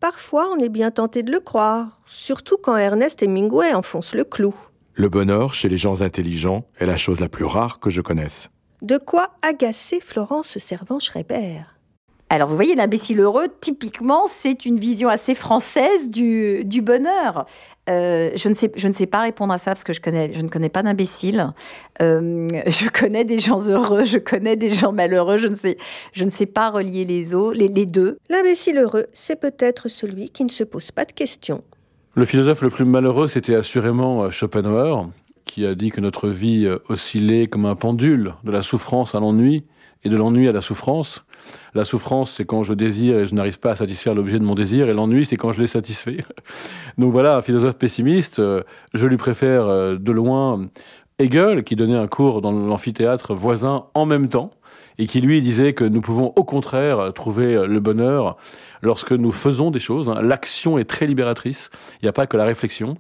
Parfois, 0.01 0.51
on 0.53 0.59
est 0.59 0.69
bien 0.69 0.91
tenté 0.91 1.23
de 1.23 1.33
le 1.33 1.41
croire, 1.41 2.01
surtout 2.07 2.57
quand 2.63 2.77
Ernest 2.77 3.23
Hemingway 3.23 3.73
enfonce 3.73 4.15
le 4.15 4.25
clou. 4.25 4.55
Le 4.95 5.09
bonheur 5.09 5.55
chez 5.55 5.69
les 5.69 5.79
gens 5.79 6.03
intelligents 6.03 6.67
est 6.79 6.87
la 6.87 6.97
chose 6.97 7.21
la 7.21 7.29
plus 7.29 7.45
rare 7.45 7.81
que 7.81 7.91
je 7.91 8.01
connaisse. 8.01 8.51
De 8.83 8.99
quoi 8.99 9.31
agacer 9.43 10.01
Florence 10.01 10.59
Servan-Schreiber? 10.59 11.63
Alors 12.29 12.49
vous 12.49 12.57
voyez, 12.57 12.75
l'imbécile 12.75 13.21
heureux, 13.21 13.47
typiquement, 13.61 14.27
c'est 14.27 14.67
une 14.67 14.81
vision 14.81 15.09
assez 15.09 15.35
française 15.35 16.11
du, 16.11 16.65
du 16.65 16.83
bonheur. 16.83 17.47
Euh, 17.89 18.31
je, 18.35 18.49
ne 18.49 18.55
sais, 18.55 18.73
je 18.75 18.89
ne 18.89 18.93
sais 18.93 19.07
pas 19.07 19.21
répondre 19.21 19.53
à 19.53 19.59
ça 19.59 19.71
parce 19.71 19.85
que 19.85 19.93
je, 19.93 20.01
connais, 20.01 20.33
je 20.33 20.41
ne 20.41 20.49
connais 20.49 20.69
pas 20.69 20.83
d'imbécile. 20.83 21.53
Euh, 22.03 22.49
je 22.67 22.89
connais 22.89 23.25
des 23.25 23.39
gens 23.39 23.69
heureux, 23.69 24.05
je 24.05 24.19
connais 24.19 24.57
des 24.57 24.71
gens 24.71 24.91
malheureux, 24.91 25.37
je 25.37 25.47
ne 25.47 25.55
sais, 25.55 25.77
je 26.13 26.25
ne 26.25 26.31
sais 26.31 26.47
pas 26.47 26.71
relier 26.71 27.05
les, 27.05 27.35
os, 27.37 27.55
les, 27.55 27.69
les 27.69 27.87
deux. 27.87 28.19
L'imbécile 28.29 28.79
heureux, 28.79 29.07
c'est 29.13 29.39
peut-être 29.39 29.89
celui 29.89 30.31
qui 30.31 30.45
ne 30.45 30.51
se 30.51 30.65
pose 30.65 30.91
pas 30.91 31.05
de 31.05 31.13
questions. 31.13 31.63
Le 32.17 32.25
philosophe 32.25 32.63
le 32.63 32.71
plus 32.71 32.85
malheureux, 32.85 33.29
c'était 33.29 33.55
assurément 33.55 34.29
Schopenhauer, 34.31 35.09
qui 35.45 35.65
a 35.65 35.77
dit 35.77 35.91
que 35.91 36.01
notre 36.01 36.29
vie 36.29 36.67
oscillait 36.89 37.47
comme 37.47 37.67
un 37.67 37.77
pendule 37.77 38.35
de 38.43 38.51
la 38.51 38.63
souffrance 38.63 39.15
à 39.15 39.21
l'ennui 39.21 39.65
et 40.03 40.09
de 40.09 40.17
l'ennui 40.17 40.49
à 40.49 40.53
la 40.53 40.61
souffrance. 40.61 41.26
La 41.75 41.85
souffrance, 41.85 42.33
c'est 42.33 42.45
quand 42.45 42.63
je 42.63 42.73
désire 42.73 43.19
et 43.19 43.27
je 43.27 43.35
n'arrive 43.35 43.61
pas 43.61 43.73
à 43.73 43.77
satisfaire 43.77 44.15
l'objet 44.15 44.39
de 44.39 44.45
mon 44.45 44.55
désir, 44.55 44.89
et 44.89 44.95
l'ennui, 44.95 45.27
c'est 45.27 45.37
quand 45.37 45.53
je 45.53 45.61
l'ai 45.61 45.67
satisfait. 45.67 46.19
Donc 46.99 47.13
voilà, 47.13 47.37
un 47.37 47.43
philosophe 47.43 47.77
pessimiste, 47.77 48.41
je 48.41 49.07
lui 49.07 49.17
préfère 49.17 49.67
de 49.67 50.13
loin 50.13 50.67
Hegel, 51.19 51.65
qui 51.65 51.77
donnait 51.77 51.97
un 51.97 52.09
cours 52.09 52.43
dans 52.43 52.53
l'amphithéâtre 52.53 53.35
voisin 53.35 53.87
en 53.95 54.07
même 54.07 54.29
temps, 54.29 54.51
et 54.99 55.07
qui 55.07 55.21
lui 55.21 55.41
disait 55.41 55.73
que 55.73 55.85
nous 55.85 56.01
pouvons 56.01 56.33
au 56.37 56.45
contraire 56.45 57.13
trouver 57.15 57.67
le 57.67 57.81
bonheur 57.81 58.37
lorsque 58.83 59.13
nous 59.13 59.33
faisons 59.33 59.71
des 59.71 59.79
choses. 59.79 60.13
L'action 60.21 60.79
est 60.79 60.85
très 60.85 61.07
libératrice, 61.07 61.71
il 62.01 62.05
n'y 62.05 62.09
a 62.09 62.13
pas 62.13 62.27
que 62.27 62.37
la 62.37 62.45
réflexion. 62.45 62.97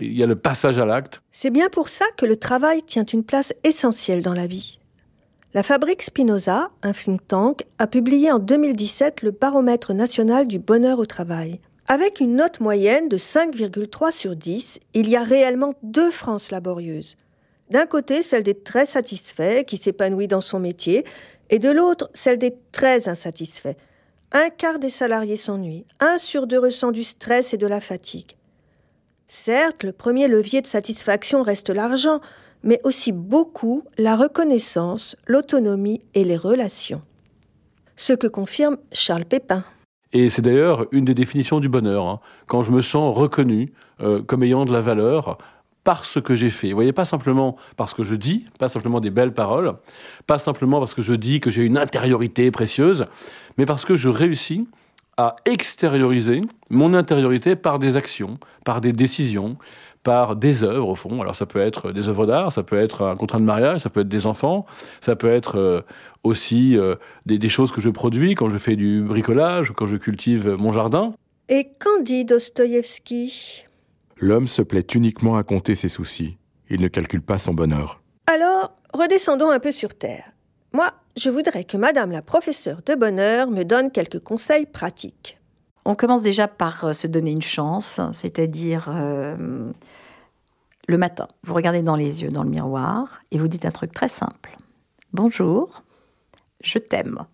Il 0.00 0.16
y 0.16 0.22
a 0.22 0.26
le 0.26 0.36
passage 0.36 0.78
à 0.78 0.86
l'acte. 0.86 1.20
C'est 1.30 1.50
bien 1.50 1.68
pour 1.68 1.88
ça 1.88 2.06
que 2.16 2.24
le 2.24 2.36
travail 2.36 2.82
tient 2.82 3.04
une 3.04 3.22
place 3.22 3.52
essentielle 3.64 4.22
dans 4.22 4.32
la 4.32 4.46
vie. 4.46 4.79
La 5.52 5.64
Fabrique 5.64 6.04
Spinoza, 6.04 6.70
un 6.84 6.92
think 6.92 7.26
tank, 7.26 7.66
a 7.78 7.88
publié 7.88 8.30
en 8.30 8.38
2017 8.38 9.22
le 9.22 9.32
baromètre 9.32 9.92
national 9.92 10.46
du 10.46 10.60
bonheur 10.60 11.00
au 11.00 11.06
travail. 11.06 11.58
Avec 11.88 12.20
une 12.20 12.36
note 12.36 12.60
moyenne 12.60 13.08
de 13.08 13.18
5,3 13.18 14.12
sur 14.12 14.36
10, 14.36 14.78
il 14.94 15.08
y 15.08 15.16
a 15.16 15.24
réellement 15.24 15.74
deux 15.82 16.12
France 16.12 16.52
laborieuses. 16.52 17.16
D'un 17.68 17.86
côté, 17.86 18.22
celle 18.22 18.44
des 18.44 18.54
très 18.54 18.86
satisfaits, 18.86 19.64
qui 19.64 19.76
s'épanouit 19.76 20.28
dans 20.28 20.40
son 20.40 20.60
métier, 20.60 21.04
et 21.48 21.58
de 21.58 21.68
l'autre, 21.68 22.10
celle 22.14 22.38
des 22.38 22.54
très 22.70 23.08
insatisfaits. 23.08 23.74
Un 24.30 24.50
quart 24.50 24.78
des 24.78 24.88
salariés 24.88 25.34
s'ennuient, 25.34 25.86
un 25.98 26.18
sur 26.18 26.46
deux 26.46 26.60
ressent 26.60 26.92
du 26.92 27.02
stress 27.02 27.54
et 27.54 27.58
de 27.58 27.66
la 27.66 27.80
fatigue. 27.80 28.36
Certes, 29.26 29.82
le 29.82 29.92
premier 29.92 30.28
levier 30.28 30.60
de 30.60 30.68
satisfaction 30.68 31.42
reste 31.42 31.70
l'argent, 31.70 32.20
mais 32.62 32.80
aussi 32.84 33.12
beaucoup 33.12 33.84
la 33.98 34.16
reconnaissance, 34.16 35.16
l'autonomie 35.26 36.02
et 36.14 36.24
les 36.24 36.36
relations. 36.36 37.02
Ce 37.96 38.12
que 38.12 38.26
confirme 38.26 38.76
Charles 38.92 39.24
Pépin. 39.24 39.64
Et 40.12 40.28
c'est 40.28 40.42
d'ailleurs 40.42 40.86
une 40.90 41.04
des 41.04 41.14
définitions 41.14 41.60
du 41.60 41.68
bonheur, 41.68 42.06
hein. 42.06 42.20
quand 42.46 42.62
je 42.62 42.72
me 42.72 42.82
sens 42.82 43.16
reconnu 43.16 43.72
euh, 44.00 44.22
comme 44.22 44.42
ayant 44.42 44.64
de 44.64 44.72
la 44.72 44.80
valeur 44.80 45.38
par 45.84 46.04
ce 46.04 46.18
que 46.18 46.34
j'ai 46.34 46.50
fait. 46.50 46.68
Vous 46.68 46.74
voyez, 46.74 46.92
pas 46.92 47.04
simplement 47.04 47.56
parce 47.76 47.94
que 47.94 48.02
je 48.02 48.14
dis, 48.14 48.46
pas 48.58 48.68
simplement 48.68 49.00
des 49.00 49.10
belles 49.10 49.32
paroles, 49.32 49.74
pas 50.26 50.38
simplement 50.38 50.78
parce 50.78 50.94
que 50.94 51.02
je 51.02 51.14
dis 51.14 51.40
que 51.40 51.50
j'ai 51.50 51.62
une 51.62 51.78
intériorité 51.78 52.50
précieuse, 52.50 53.06
mais 53.56 53.66
parce 53.66 53.84
que 53.84 53.96
je 53.96 54.08
réussis 54.08 54.68
à 55.16 55.36
extérioriser 55.44 56.42
mon 56.70 56.94
intériorité 56.94 57.56
par 57.56 57.78
des 57.78 57.96
actions, 57.96 58.38
par 58.64 58.80
des 58.80 58.92
décisions, 58.92 59.56
par 60.02 60.36
des 60.36 60.64
œuvres 60.64 60.88
au 60.88 60.94
fond. 60.94 61.20
Alors 61.20 61.36
ça 61.36 61.46
peut 61.46 61.60
être 61.60 61.92
des 61.92 62.08
œuvres 62.08 62.26
d'art, 62.26 62.52
ça 62.52 62.62
peut 62.62 62.78
être 62.78 63.02
un 63.02 63.16
contrat 63.16 63.38
de 63.38 63.44
mariage, 63.44 63.80
ça 63.80 63.90
peut 63.90 64.00
être 64.00 64.08
des 64.08 64.26
enfants, 64.26 64.66
ça 65.00 65.16
peut 65.16 65.30
être 65.30 65.58
euh, 65.58 65.80
aussi 66.24 66.76
euh, 66.76 66.96
des, 67.26 67.38
des, 67.38 67.48
choses 67.48 67.72
que 67.72 67.80
je 67.80 67.90
produis 67.90 68.34
quand 68.34 68.48
je 68.48 68.58
fais 68.58 68.76
du 68.76 69.02
bricolage, 69.02 69.72
quand 69.76 69.86
je 69.86 69.96
cultive 69.96 70.56
mon 70.58 70.72
jardin. 70.72 71.14
Et 71.48 71.68
qu'en 71.78 72.02
dit 72.02 72.24
Dostoïevski? 72.24 73.66
L'homme 74.18 74.48
se 74.48 74.62
plaît 74.62 74.86
uniquement 74.94 75.36
à 75.36 75.42
compter 75.42 75.74
ses 75.74 75.88
soucis. 75.88 76.36
Il 76.68 76.80
ne 76.80 76.88
calcule 76.88 77.22
pas 77.22 77.38
son 77.38 77.54
bonheur. 77.54 78.00
Alors, 78.26 78.76
redescendons 78.94 79.50
un 79.50 79.58
peu 79.58 79.72
sur 79.72 79.94
Terre. 79.94 80.30
Moi, 80.72 80.92
je 81.16 81.30
voudrais 81.30 81.64
que 81.64 81.76
Madame 81.76 82.12
la 82.12 82.22
professeure 82.22 82.82
de 82.86 82.94
bonheur 82.94 83.50
me 83.50 83.64
donne 83.64 83.90
quelques 83.90 84.20
conseils 84.20 84.66
pratiques. 84.66 85.39
On 85.90 85.96
commence 85.96 86.22
déjà 86.22 86.46
par 86.46 86.84
euh, 86.84 86.92
se 86.92 87.08
donner 87.08 87.32
une 87.32 87.42
chance, 87.42 88.00
c'est-à-dire 88.12 88.88
euh, 88.90 89.72
le 90.86 90.96
matin, 90.96 91.26
vous 91.42 91.52
regardez 91.52 91.82
dans 91.82 91.96
les 91.96 92.22
yeux, 92.22 92.30
dans 92.30 92.44
le 92.44 92.48
miroir, 92.48 93.22
et 93.32 93.40
vous 93.40 93.48
dites 93.48 93.64
un 93.64 93.72
truc 93.72 93.92
très 93.92 94.06
simple. 94.06 94.56
Bonjour, 95.12 95.82
je 96.62 96.78
t'aime. 96.78 97.24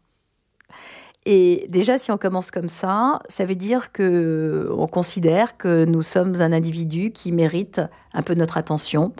Et 1.29 1.67
déjà, 1.69 1.99
si 1.99 2.13
on 2.13 2.19
commence 2.19 2.53
comme 2.53 2.69
ça, 2.69 3.19
ça 3.29 3.45
veut 3.45 3.57
dire 3.57 3.91
que 3.91 4.71
on 4.79 4.87
considère 4.87 5.57
que 5.57 5.85
nous 5.85 6.05
sommes 6.05 6.41
un 6.41 6.53
individu 6.53 7.11
qui 7.11 7.33
mérite 7.33 7.81
un 8.15 8.23
peu 8.23 8.35
notre 8.35 8.57
attention. 8.57 9.13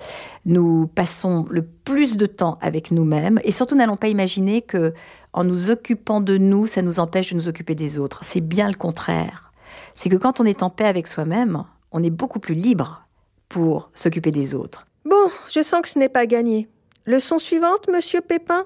Nous 0.45 0.87
passons 0.87 1.47
le 1.51 1.63
plus 1.63 2.17
de 2.17 2.27
temps 2.27 2.59
avec 2.63 2.93
nous-mêmes 2.93 3.41
et 3.43 3.51
surtout 3.51 3.75
n'allons 3.75 3.97
pas 3.97 4.07
imaginer 4.07 4.63
que 4.63 4.95
en 5.33 5.43
nous 5.43 5.69
occupant 5.69 6.21
de 6.21 6.39
nous, 6.39 6.69
ça 6.69 6.81
nous 6.81 7.01
empêche 7.01 7.33
de 7.33 7.35
nous 7.35 7.49
occuper 7.49 7.75
des 7.75 7.99
autres. 7.99 8.21
C'est 8.23 8.41
bien 8.41 8.69
le 8.69 8.77
contraire. 8.77 9.53
C'est 9.95 10.09
que 10.09 10.17
quand 10.17 10.39
on 10.39 10.45
est 10.45 10.63
en 10.63 10.71
paix 10.71 10.87
avec 10.87 11.09
soi-même, 11.09 11.65
on 11.91 12.05
est 12.05 12.11
beaucoup 12.11 12.39
plus 12.39 12.55
libre 12.55 13.05
pour 13.49 13.91
s'occuper 13.95 14.31
des 14.31 14.55
autres. 14.55 14.87
Bon, 15.05 15.31
je 15.49 15.61
sens 15.61 15.83
que 15.83 15.89
ce 15.89 15.99
n'est 15.99 16.09
pas 16.09 16.27
gagné. 16.27 16.69
Leçon 17.05 17.41
suivante, 17.41 17.89
monsieur 17.93 18.21
Pépin? 18.21 18.65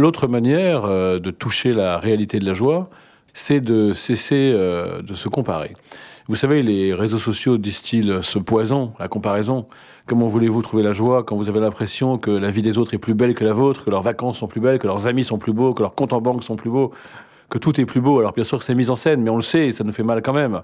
L'autre 0.00 0.28
manière 0.28 0.86
euh, 0.86 1.18
de 1.18 1.30
toucher 1.30 1.74
la 1.74 1.98
réalité 1.98 2.38
de 2.38 2.46
la 2.46 2.54
joie, 2.54 2.88
c'est 3.34 3.60
de 3.60 3.92
cesser 3.92 4.50
euh, 4.54 5.02
de 5.02 5.12
se 5.12 5.28
comparer. 5.28 5.76
Vous 6.26 6.36
savez, 6.36 6.62
les 6.62 6.94
réseaux 6.94 7.18
sociaux 7.18 7.58
distillent 7.58 8.20
ce 8.22 8.38
poison, 8.38 8.94
la 8.98 9.08
comparaison. 9.08 9.66
Comment 10.06 10.26
voulez-vous 10.26 10.62
trouver 10.62 10.82
la 10.82 10.92
joie 10.92 11.22
quand 11.22 11.36
vous 11.36 11.50
avez 11.50 11.60
l'impression 11.60 12.16
que 12.16 12.30
la 12.30 12.50
vie 12.50 12.62
des 12.62 12.78
autres 12.78 12.94
est 12.94 12.98
plus 12.98 13.12
belle 13.12 13.34
que 13.34 13.44
la 13.44 13.52
vôtre, 13.52 13.84
que 13.84 13.90
leurs 13.90 14.00
vacances 14.00 14.38
sont 14.38 14.46
plus 14.46 14.62
belles, 14.62 14.78
que 14.78 14.86
leurs 14.86 15.06
amis 15.06 15.22
sont 15.22 15.36
plus 15.36 15.52
beaux, 15.52 15.74
que 15.74 15.82
leurs 15.82 15.94
comptes 15.94 16.14
en 16.14 16.22
banque 16.22 16.44
sont 16.44 16.56
plus 16.56 16.70
beaux, 16.70 16.92
que 17.50 17.58
tout 17.58 17.78
est 17.78 17.84
plus 17.84 18.00
beau? 18.00 18.20
Alors 18.20 18.32
bien 18.32 18.44
sûr 18.44 18.58
que 18.58 18.64
c'est 18.64 18.74
mis 18.74 18.88
en 18.88 18.96
scène, 18.96 19.20
mais 19.20 19.30
on 19.30 19.36
le 19.36 19.42
sait 19.42 19.70
ça 19.70 19.84
nous 19.84 19.92
fait 19.92 20.02
mal 20.02 20.22
quand 20.22 20.32
même. 20.32 20.62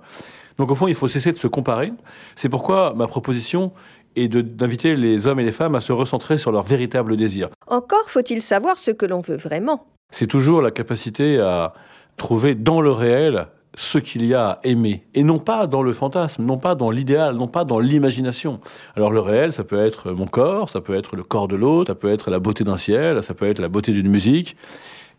Donc 0.59 0.71
au 0.71 0.75
fond, 0.75 0.89
il 0.89 0.95
faut 0.95 1.09
cesser 1.09 1.33
de 1.33 1.37
se 1.37 1.47
comparer. 1.47 1.93
C'est 2.35 2.49
pourquoi 2.49 2.95
ma 2.97 3.07
proposition 3.07 3.73
est 4.17 4.29
d'inviter 4.29 4.97
les 4.97 5.27
hommes 5.27 5.41
et 5.41 5.45
les 5.45 5.53
femmes 5.53 5.75
à 5.75 5.81
se 5.81 5.93
recentrer 5.93 6.39
sur 6.39 6.51
leur 6.51 6.63
véritable 6.63 7.17
désir. 7.17 7.49
Encore 7.67 8.09
faut-il 8.09 8.43
savoir 8.43 8.79
ce 8.79 8.91
que 8.91 9.07
l'on 9.07 9.21
veut 9.21 9.37
vraiment. 9.37 9.87
C'est 10.11 10.27
toujours 10.27 10.63
la 10.63 10.71
capacité 10.71 11.39
à 11.39 11.75
trouver 12.17 12.55
dans 12.55 12.81
le 12.81 12.91
réel 12.91 13.49
ce 13.79 13.99
qu'il 13.99 14.25
y 14.25 14.33
a 14.33 14.49
à 14.49 14.59
aimer, 14.65 15.05
et 15.15 15.23
non 15.23 15.39
pas 15.39 15.67
dans 15.67 15.83
le 15.83 15.93
fantasme, 15.93 16.45
non 16.45 16.57
pas 16.57 16.75
dans 16.75 16.91
l'idéal, 16.91 17.37
non 17.37 17.47
pas 17.47 17.65
dans 17.65 17.79
l'imagination. 17.79 18.59
Alors 18.95 19.11
le 19.11 19.21
réel, 19.21 19.53
ça 19.53 19.65
peut 19.65 19.79
être 19.79 20.13
mon 20.13 20.27
corps, 20.27 20.71
ça 20.71 20.81
peut 20.81 20.95
être 20.95 21.15
le 21.15 21.23
corps 21.23 21.47
de 21.47 21.57
l'autre, 21.57 21.89
ça 21.89 21.95
peut 21.95 22.11
être 22.11 22.31
la 22.31 22.39
beauté 22.39 22.65
d'un 22.65 22.79
ciel, 22.79 23.23
ça 23.23 23.35
peut 23.35 23.47
être 23.47 23.59
la 23.59 23.69
beauté 23.69 23.93
d'une 23.93 24.09
musique, 24.09 24.57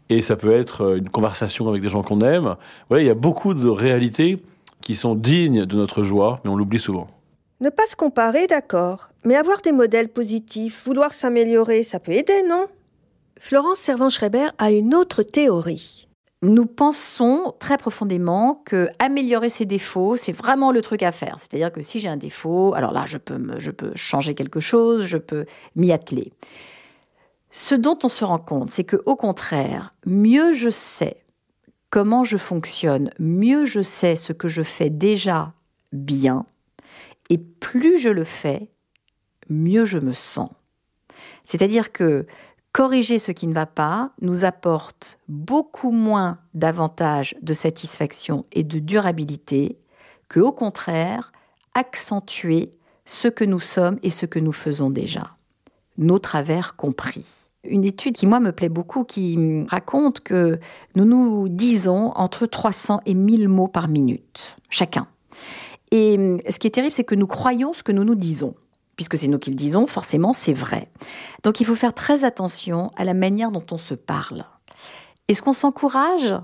et 0.10 0.22
ça 0.22 0.36
peut 0.36 0.54
être 0.54 0.98
une 0.98 1.10
conversation 1.10 1.70
avec 1.70 1.84
des 1.84 1.90
gens 1.90 2.02
qu'on 2.02 2.22
aime. 2.22 2.56
Voilà, 2.90 3.04
il 3.04 3.06
y 3.06 3.12
a 3.12 3.16
beaucoup 3.16 3.54
de 3.54 3.68
réalités 3.68 4.42
qui 4.82 4.96
sont 4.96 5.14
dignes 5.14 5.66
de 5.66 5.76
notre 5.76 6.02
joie, 6.02 6.40
mais 6.44 6.50
on 6.50 6.56
l'oublie 6.56 6.80
souvent. 6.80 7.08
Ne 7.60 7.70
pas 7.70 7.86
se 7.88 7.96
comparer, 7.96 8.48
d'accord, 8.48 9.10
mais 9.26 9.36
avoir 9.36 9.62
des 9.62 9.72
modèles 9.72 10.10
positifs, 10.10 10.86
vouloir 10.86 11.14
s'améliorer, 11.14 11.84
ça 11.84 12.00
peut 12.00 12.12
aider, 12.12 12.44
non? 12.48 12.68
Florence 13.40 13.80
Servan-Schreiber 13.80 14.50
a 14.58 14.72
une 14.72 14.94
autre 14.94 15.24
théorie 15.24 16.08
nous 16.42 16.66
pensons 16.66 17.56
très 17.60 17.78
profondément 17.78 18.62
que 18.66 18.90
améliorer 19.00 19.50
ses 19.50 19.66
défauts, 19.66 20.16
c'est 20.16 20.32
vraiment 20.32 20.72
le 20.72 20.82
truc 20.82 21.02
à 21.02 21.12
faire. 21.12 21.36
C'est-à-dire 21.38 21.72
que 21.72 21.82
si 21.82 22.00
j'ai 22.00 22.10
un 22.10 22.18
défaut, 22.18 22.74
alors 22.76 22.92
là, 22.92 23.06
je 23.06 23.18
peux, 23.18 23.40
je 23.58 23.72
peux 23.72 23.92
changer 23.96 24.36
quelque 24.36 24.60
chose, 24.60 25.06
je 25.06 25.18
peux 25.18 25.46
m'y 25.76 25.92
atteler. 25.92 26.32
Ce 27.50 27.74
dont 27.74 27.98
on 28.04 28.10
se 28.10 28.24
rend 28.24 28.40
compte, 28.40 28.70
c'est 28.70 28.84
que 28.84 29.02
au 29.06 29.16
contraire, 29.16 29.94
mieux 30.06 30.52
je 30.52 30.70
sais 30.70 31.24
comment 31.90 32.24
je 32.24 32.38
fonctionne, 32.38 33.10
mieux 33.18 33.66
je 33.66 33.82
sais 33.82 34.16
ce 34.16 34.34
que 34.34 34.48
je 34.48 34.62
fais 34.62 34.92
déjà 34.92 35.54
bien, 35.92 36.46
et 37.30 37.38
plus 37.38 38.00
je 38.00 38.10
le 38.10 38.24
fais, 38.24 38.70
mieux 39.50 39.86
je 39.86 40.00
me 40.00 40.14
sens. 40.14 40.50
C'est-à-dire 41.44 41.92
que 41.92 42.26
corriger 42.72 43.20
ce 43.20 43.32
qui 43.32 43.48
ne 43.48 43.54
va 43.54 43.66
pas 43.66 44.12
nous 44.22 44.46
apporte 44.46 45.20
beaucoup 45.28 45.92
moins 45.92 46.40
d'avantages 46.54 47.36
de 47.42 47.54
satisfaction 47.54 48.46
et 48.52 48.64
de 48.64 48.80
durabilité 48.80 49.80
que, 50.30 50.40
au 50.40 50.52
contraire, 50.52 51.32
accentuer 51.74 52.74
ce 53.06 53.28
que 53.28 53.46
nous 53.46 53.60
sommes 53.60 53.98
et 54.04 54.10
ce 54.10 54.26
que 54.26 54.40
nous 54.40 54.52
faisons 54.52 54.90
déjà, 54.90 55.38
nos 55.98 56.20
travers 56.20 56.76
compris. 56.76 57.50
Une 57.64 57.84
étude 57.84 58.16
qui, 58.16 58.28
moi, 58.28 58.40
me 58.40 58.52
plaît 58.52 58.70
beaucoup, 58.70 59.04
qui 59.04 59.66
raconte 59.70 60.20
que 60.20 60.60
nous 60.96 61.06
nous 61.06 61.50
disons 61.50 62.12
entre 62.16 62.46
300 62.46 63.02
et 63.06 63.14
1000 63.14 63.50
mots 63.50 63.68
par 63.68 63.88
minute, 63.88 64.58
chacun. 64.70 65.08
Et 65.92 66.38
ce 66.50 66.60
qui 66.60 66.68
est 66.68 66.72
terrible, 66.72 66.94
c'est 66.94 67.04
que 67.04 67.16
nous 67.16 67.28
croyons 67.28 67.74
ce 67.74 67.84
que 67.84 67.92
nous 67.92 68.04
nous 68.04 68.16
disons 68.16 68.56
puisque 68.98 69.18
c'est 69.18 69.28
nous 69.28 69.38
qui 69.38 69.52
le 69.52 69.56
disons, 69.56 69.88
forcément 69.88 70.34
c'est 70.34 70.54
vrai. 70.54 70.90
Donc 71.44 71.62
il 71.62 71.66
faut 71.66 71.76
faire 71.76 71.94
très 71.94 72.26
attention 72.26 72.92
à 72.98 73.06
la 73.06 73.14
manière 73.14 73.52
dont 73.52 73.66
on 73.72 73.78
se 73.78 73.94
parle. 73.94 74.44
Est-ce 75.30 75.42
qu'on 75.42 75.54
s'encourage? 75.54 76.36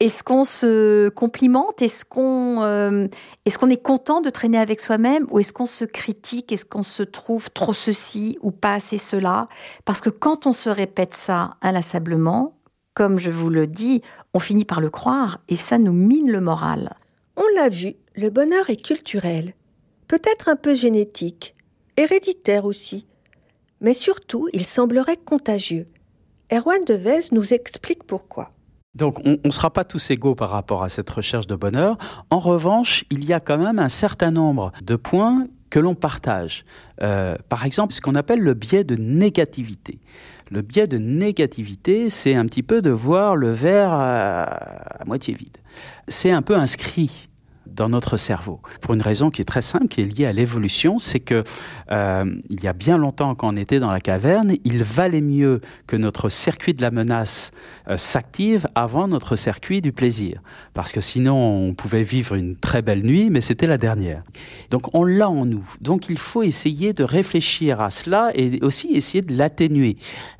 Est-ce 0.00 0.24
qu'on 0.24 0.44
se 0.44 1.08
complimente? 1.10 1.80
Est-ce 1.80 2.04
qu'on 2.04 2.62
euh, 2.62 3.06
est, 3.46 3.56
qu'on 3.56 3.70
est 3.70 3.80
content 3.80 4.20
de 4.20 4.28
traîner 4.28 4.58
avec 4.58 4.80
soi-même? 4.80 5.26
Ou 5.30 5.38
est-ce 5.38 5.52
qu'on 5.52 5.66
se 5.66 5.84
critique? 5.84 6.50
Est-ce 6.50 6.64
qu'on 6.64 6.82
se 6.82 7.04
trouve 7.04 7.48
trop 7.50 7.72
ceci 7.72 8.36
ou 8.42 8.50
pas 8.50 8.74
assez 8.74 8.98
cela? 8.98 9.48
Parce 9.84 10.00
que 10.00 10.10
quand 10.10 10.46
on 10.46 10.52
se 10.52 10.68
répète 10.68 11.14
ça 11.14 11.54
inlassablement, 11.62 12.56
comme 12.94 13.18
je 13.20 13.30
vous 13.30 13.50
le 13.50 13.68
dis, 13.68 14.02
on 14.34 14.40
finit 14.40 14.64
par 14.64 14.80
le 14.80 14.90
croire 14.90 15.38
et 15.48 15.56
ça 15.56 15.78
nous 15.78 15.92
mine 15.92 16.30
le 16.30 16.40
moral. 16.40 16.96
On 17.36 17.44
l'a 17.54 17.68
vu, 17.68 17.94
le 18.16 18.30
bonheur 18.30 18.70
est 18.70 18.80
culturel, 18.80 19.54
peut-être 20.06 20.48
un 20.48 20.56
peu 20.56 20.74
génétique, 20.74 21.54
héréditaire 21.96 22.64
aussi. 22.64 23.06
Mais 23.80 23.94
surtout, 23.94 24.48
il 24.52 24.64
semblerait 24.64 25.16
contagieux. 25.16 25.88
Erwan 26.52 26.84
Devez 26.86 27.20
nous 27.32 27.52
explique 27.52 28.04
pourquoi. 28.04 28.52
Donc 28.94 29.20
on 29.24 29.38
ne 29.44 29.50
sera 29.50 29.72
pas 29.72 29.84
tous 29.84 30.10
égaux 30.12 30.36
par 30.36 30.50
rapport 30.50 30.84
à 30.84 30.88
cette 30.88 31.10
recherche 31.10 31.48
de 31.48 31.56
bonheur. 31.56 31.98
En 32.30 32.38
revanche, 32.38 33.04
il 33.10 33.24
y 33.24 33.32
a 33.32 33.40
quand 33.40 33.58
même 33.58 33.80
un 33.80 33.88
certain 33.88 34.30
nombre 34.30 34.70
de 34.82 34.94
points 34.94 35.48
que 35.70 35.80
l'on 35.80 35.96
partage. 35.96 36.64
Euh, 37.02 37.36
par 37.48 37.66
exemple, 37.66 37.92
ce 37.92 38.00
qu'on 38.00 38.14
appelle 38.14 38.38
le 38.38 38.54
biais 38.54 38.84
de 38.84 38.94
négativité. 38.94 39.98
Le 40.50 40.62
biais 40.62 40.86
de 40.86 40.98
négativité, 40.98 42.10
c'est 42.10 42.36
un 42.36 42.44
petit 42.46 42.62
peu 42.62 42.80
de 42.80 42.90
voir 42.90 43.34
le 43.34 43.50
verre 43.50 43.92
à 43.92 45.02
moitié 45.04 45.34
vide. 45.34 45.56
C'est 46.06 46.30
un 46.30 46.42
peu 46.42 46.54
inscrit 46.54 47.10
dans 47.66 47.88
notre 47.88 48.16
cerveau. 48.16 48.60
Pour 48.80 48.94
une 48.94 49.02
raison 49.02 49.30
qui 49.30 49.40
est 49.40 49.46
très 49.46 49.62
simple, 49.62 49.88
qui 49.88 50.02
est 50.02 50.04
liée 50.04 50.26
à 50.26 50.32
l'évolution, 50.32 50.98
c'est 50.98 51.20
que 51.20 51.44
euh, 51.90 52.24
il 52.48 52.62
y 52.62 52.68
a 52.68 52.72
bien 52.72 52.98
longtemps, 52.98 53.34
quand 53.34 53.52
on 53.52 53.56
était 53.56 53.80
dans 53.80 53.90
la 53.90 54.00
caverne, 54.00 54.54
il 54.64 54.82
valait 54.82 55.20
mieux 55.20 55.60
que 55.86 55.96
notre 55.96 56.28
circuit 56.28 56.74
de 56.74 56.82
la 56.82 56.90
menace 56.90 57.50
euh, 57.88 57.96
s'active 57.96 58.66
avant 58.74 59.08
notre 59.08 59.36
circuit 59.36 59.80
du 59.80 59.92
plaisir, 59.92 60.40
parce 60.72 60.92
que 60.92 61.00
sinon 61.00 61.36
on 61.36 61.74
pouvait 61.74 62.02
vivre 62.02 62.34
une 62.34 62.56
très 62.56 62.82
belle 62.82 63.04
nuit, 63.04 63.30
mais 63.30 63.40
c'était 63.40 63.66
la 63.66 63.78
dernière. 63.78 64.22
Donc 64.70 64.94
on 64.94 65.04
l'a 65.04 65.28
en 65.28 65.44
nous. 65.44 65.64
Donc 65.80 66.08
il 66.08 66.18
faut 66.18 66.42
essayer 66.42 66.92
de 66.92 67.04
réfléchir 67.04 67.80
à 67.80 67.90
cela 67.90 68.30
et 68.34 68.58
aussi 68.62 68.88
essayer 68.92 69.20
de 69.20 69.36
l'atténuer. 69.36 69.96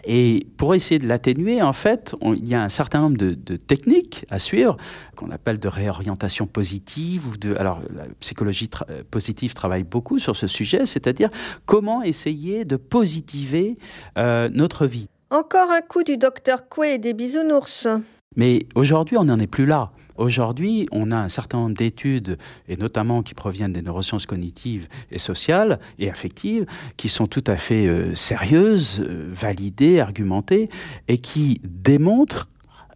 Et 0.06 0.46
pour 0.56 0.74
essayer 0.74 0.98
de 0.98 1.06
l'atténuer, 1.06 1.62
en 1.62 1.72
fait, 1.72 2.14
il 2.22 2.48
y 2.48 2.54
a 2.54 2.62
un 2.62 2.68
certain 2.68 3.00
nombre 3.00 3.18
de, 3.18 3.34
techniques 3.56 4.26
à 4.30 4.38
suivre 4.38 4.76
qu'on 5.16 5.30
appelle 5.30 5.58
de 5.58 5.68
réorientation 5.68 6.46
positive 6.46 7.28
ou 7.28 7.36
de 7.36 7.54
alors 7.56 7.80
la 7.94 8.04
psychologie 8.20 8.68
euh, 8.90 9.02
positive 9.10 9.54
travaille 9.54 9.84
beaucoup 9.84 10.18
sur 10.18 10.36
ce 10.36 10.46
sujet, 10.46 10.86
c'est-à-dire 10.86 11.30
comment 11.66 12.02
essayer 12.02 12.64
de 12.64 12.76
positiver 12.76 13.76
euh, 14.18 14.48
notre 14.52 14.86
vie. 14.86 15.08
Encore 15.34 15.72
un 15.72 15.80
coup 15.80 16.04
du 16.04 16.16
docteur 16.16 16.68
Coué 16.68 16.94
et 16.94 16.98
des 16.98 17.12
bisounours. 17.12 17.88
Mais 18.36 18.68
aujourd'hui, 18.76 19.16
on 19.16 19.24
n'en 19.24 19.40
est 19.40 19.48
plus 19.48 19.66
là. 19.66 19.90
Aujourd'hui, 20.16 20.86
on 20.92 21.10
a 21.10 21.16
un 21.16 21.28
certain 21.28 21.58
nombre 21.58 21.74
d'études, 21.74 22.38
et 22.68 22.76
notamment 22.76 23.24
qui 23.24 23.34
proviennent 23.34 23.72
des 23.72 23.82
neurosciences 23.82 24.26
cognitives 24.26 24.86
et 25.10 25.18
sociales 25.18 25.80
et 25.98 26.08
affectives, 26.08 26.66
qui 26.96 27.08
sont 27.08 27.26
tout 27.26 27.42
à 27.48 27.56
fait 27.56 27.88
euh, 27.88 28.14
sérieuses, 28.14 29.00
validées, 29.00 29.98
argumentées, 29.98 30.68
et 31.08 31.18
qui 31.18 31.60
démontrent 31.64 32.48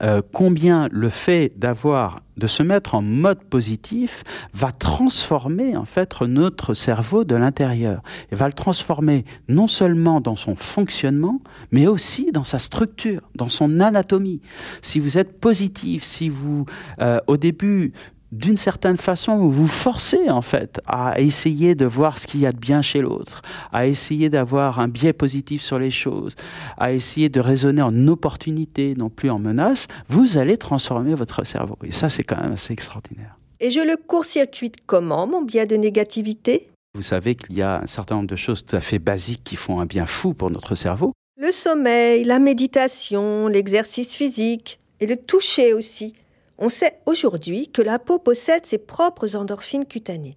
euh, 0.03 0.23
combien 0.33 0.89
le 0.91 1.09
fait 1.09 1.53
d'avoir 1.57 2.21
de 2.37 2.47
se 2.47 2.63
mettre 2.63 2.95
en 2.95 3.03
mode 3.03 3.43
positif 3.43 4.23
va 4.55 4.71
transformer 4.71 5.77
en 5.77 5.85
fait 5.85 6.21
notre 6.23 6.75
cerveau 6.75 7.25
de 7.25 7.35
l'intérieur 7.35 8.01
et 8.31 8.37
va 8.37 8.47
le 8.47 8.53
transformer 8.53 9.25
non 9.49 9.67
seulement 9.67 10.21
dans 10.21 10.37
son 10.37 10.55
fonctionnement 10.55 11.41
mais 11.73 11.87
aussi 11.87 12.31
dans 12.33 12.45
sa 12.45 12.59
structure, 12.59 13.23
dans 13.35 13.49
son 13.49 13.81
anatomie. 13.81 14.41
Si 14.83 15.01
vous 15.01 15.19
êtes 15.19 15.41
positif, 15.41 16.05
si 16.05 16.29
vous 16.29 16.65
euh, 17.01 17.19
au 17.27 17.37
début 17.37 17.93
d'une 18.33 18.57
certaine 18.57 18.97
façon, 18.97 19.37
vous 19.37 19.51
vous 19.51 19.67
forcez 19.67 20.29
en 20.29 20.43
fait 20.43 20.81
à 20.87 21.21
essayer 21.21 21.75
de 21.75 21.87
voir 21.87 22.19
ce 22.19 22.27
qu'il 22.27 22.41
y 22.41 22.47
a 22.47 22.53
de 22.53 22.59
bien 22.59 22.83
chez 22.83 23.01
l'autre, 23.01 23.43
à 23.73 23.87
essayer 23.87 24.29
d'avoir 24.29 24.81
un 24.81 24.88
biais 24.88 25.12
positif 25.12 25.62
sur 25.62 25.79
les 25.79 25.91
choses, 25.91 26.35
à 26.77 26.93
essayer 26.93 27.29
de 27.29 27.41
raisonner 27.41 27.83
en 27.83 28.07
opportunité, 28.07 28.95
non 28.97 29.09
plus 29.09 29.31
en 29.31 29.38
menace, 29.38 29.87
vous 30.09 30.37
allez 30.37 30.59
transformer 30.59 31.14
votre 31.14 31.45
cerveau. 31.45 31.79
Et 31.85 31.93
ça, 31.93 32.09
c'est 32.09 32.25
quand 32.25 32.41
même 32.41 32.53
assez 32.53 32.73
extraordinaire. 32.73 33.37
Et 33.61 33.71
je 33.71 33.81
le 33.81 33.97
court-circuite 33.97 34.77
comment, 34.87 35.27
mon 35.27 35.43
biais 35.43 35.67
de 35.67 35.77
négativité? 35.77 36.69
Vous 36.95 37.03
savez 37.03 37.35
qu'il 37.35 37.57
y 37.57 37.62
a 37.62 37.81
un 37.83 37.87
certain 37.87 38.17
nombre 38.17 38.29
de 38.29 38.37
choses 38.37 38.64
tout 38.64 38.77
à 38.77 38.81
fait 38.81 38.99
basiques 38.99 39.43
qui 39.45 39.57
font 39.57 39.81
un 39.81 39.87
bien 39.87 40.07
fou 40.07 40.35
pour 40.35 40.51
notre 40.51 40.75
cerveau. 40.75 41.12
Le 41.41 41.51
sommeil, 41.51 42.25
la 42.25 42.38
méditation, 42.41 43.49
l'exercice 43.49 44.14
physique 44.14 44.81
et 45.01 45.07
le 45.07 45.17
toucher 45.17 45.73
aussi. 45.73 46.14
On 46.59 46.68
sait 46.68 46.99
aujourd'hui 47.07 47.68
que 47.68 47.83
la 47.83 48.01
peau 48.01 48.18
possède 48.18 48.66
ses 48.66 48.79
propres 48.79 49.37
endorphines 49.37 49.87
cutanées. 49.87 50.37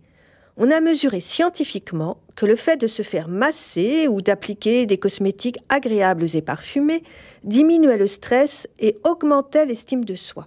On 0.55 0.69
a 0.69 0.79
mesuré 0.79 1.19
scientifiquement 1.19 2.17
que 2.36 2.45
le 2.45 2.55
fait 2.55 2.77
de 2.77 2.86
se 2.86 3.01
faire 3.01 3.27
masser 3.27 4.07
ou 4.07 4.21
d'appliquer 4.21 4.86
des 4.86 4.99
cosmétiques 4.99 5.57
agréables 5.69 6.36
et 6.36 6.41
parfumés 6.43 7.01
diminuait 7.43 7.97
le 7.97 8.05
stress 8.05 8.67
et 8.77 8.97
augmentait 9.03 9.65
l'estime 9.65 10.05
de 10.05 10.13
soi. 10.13 10.45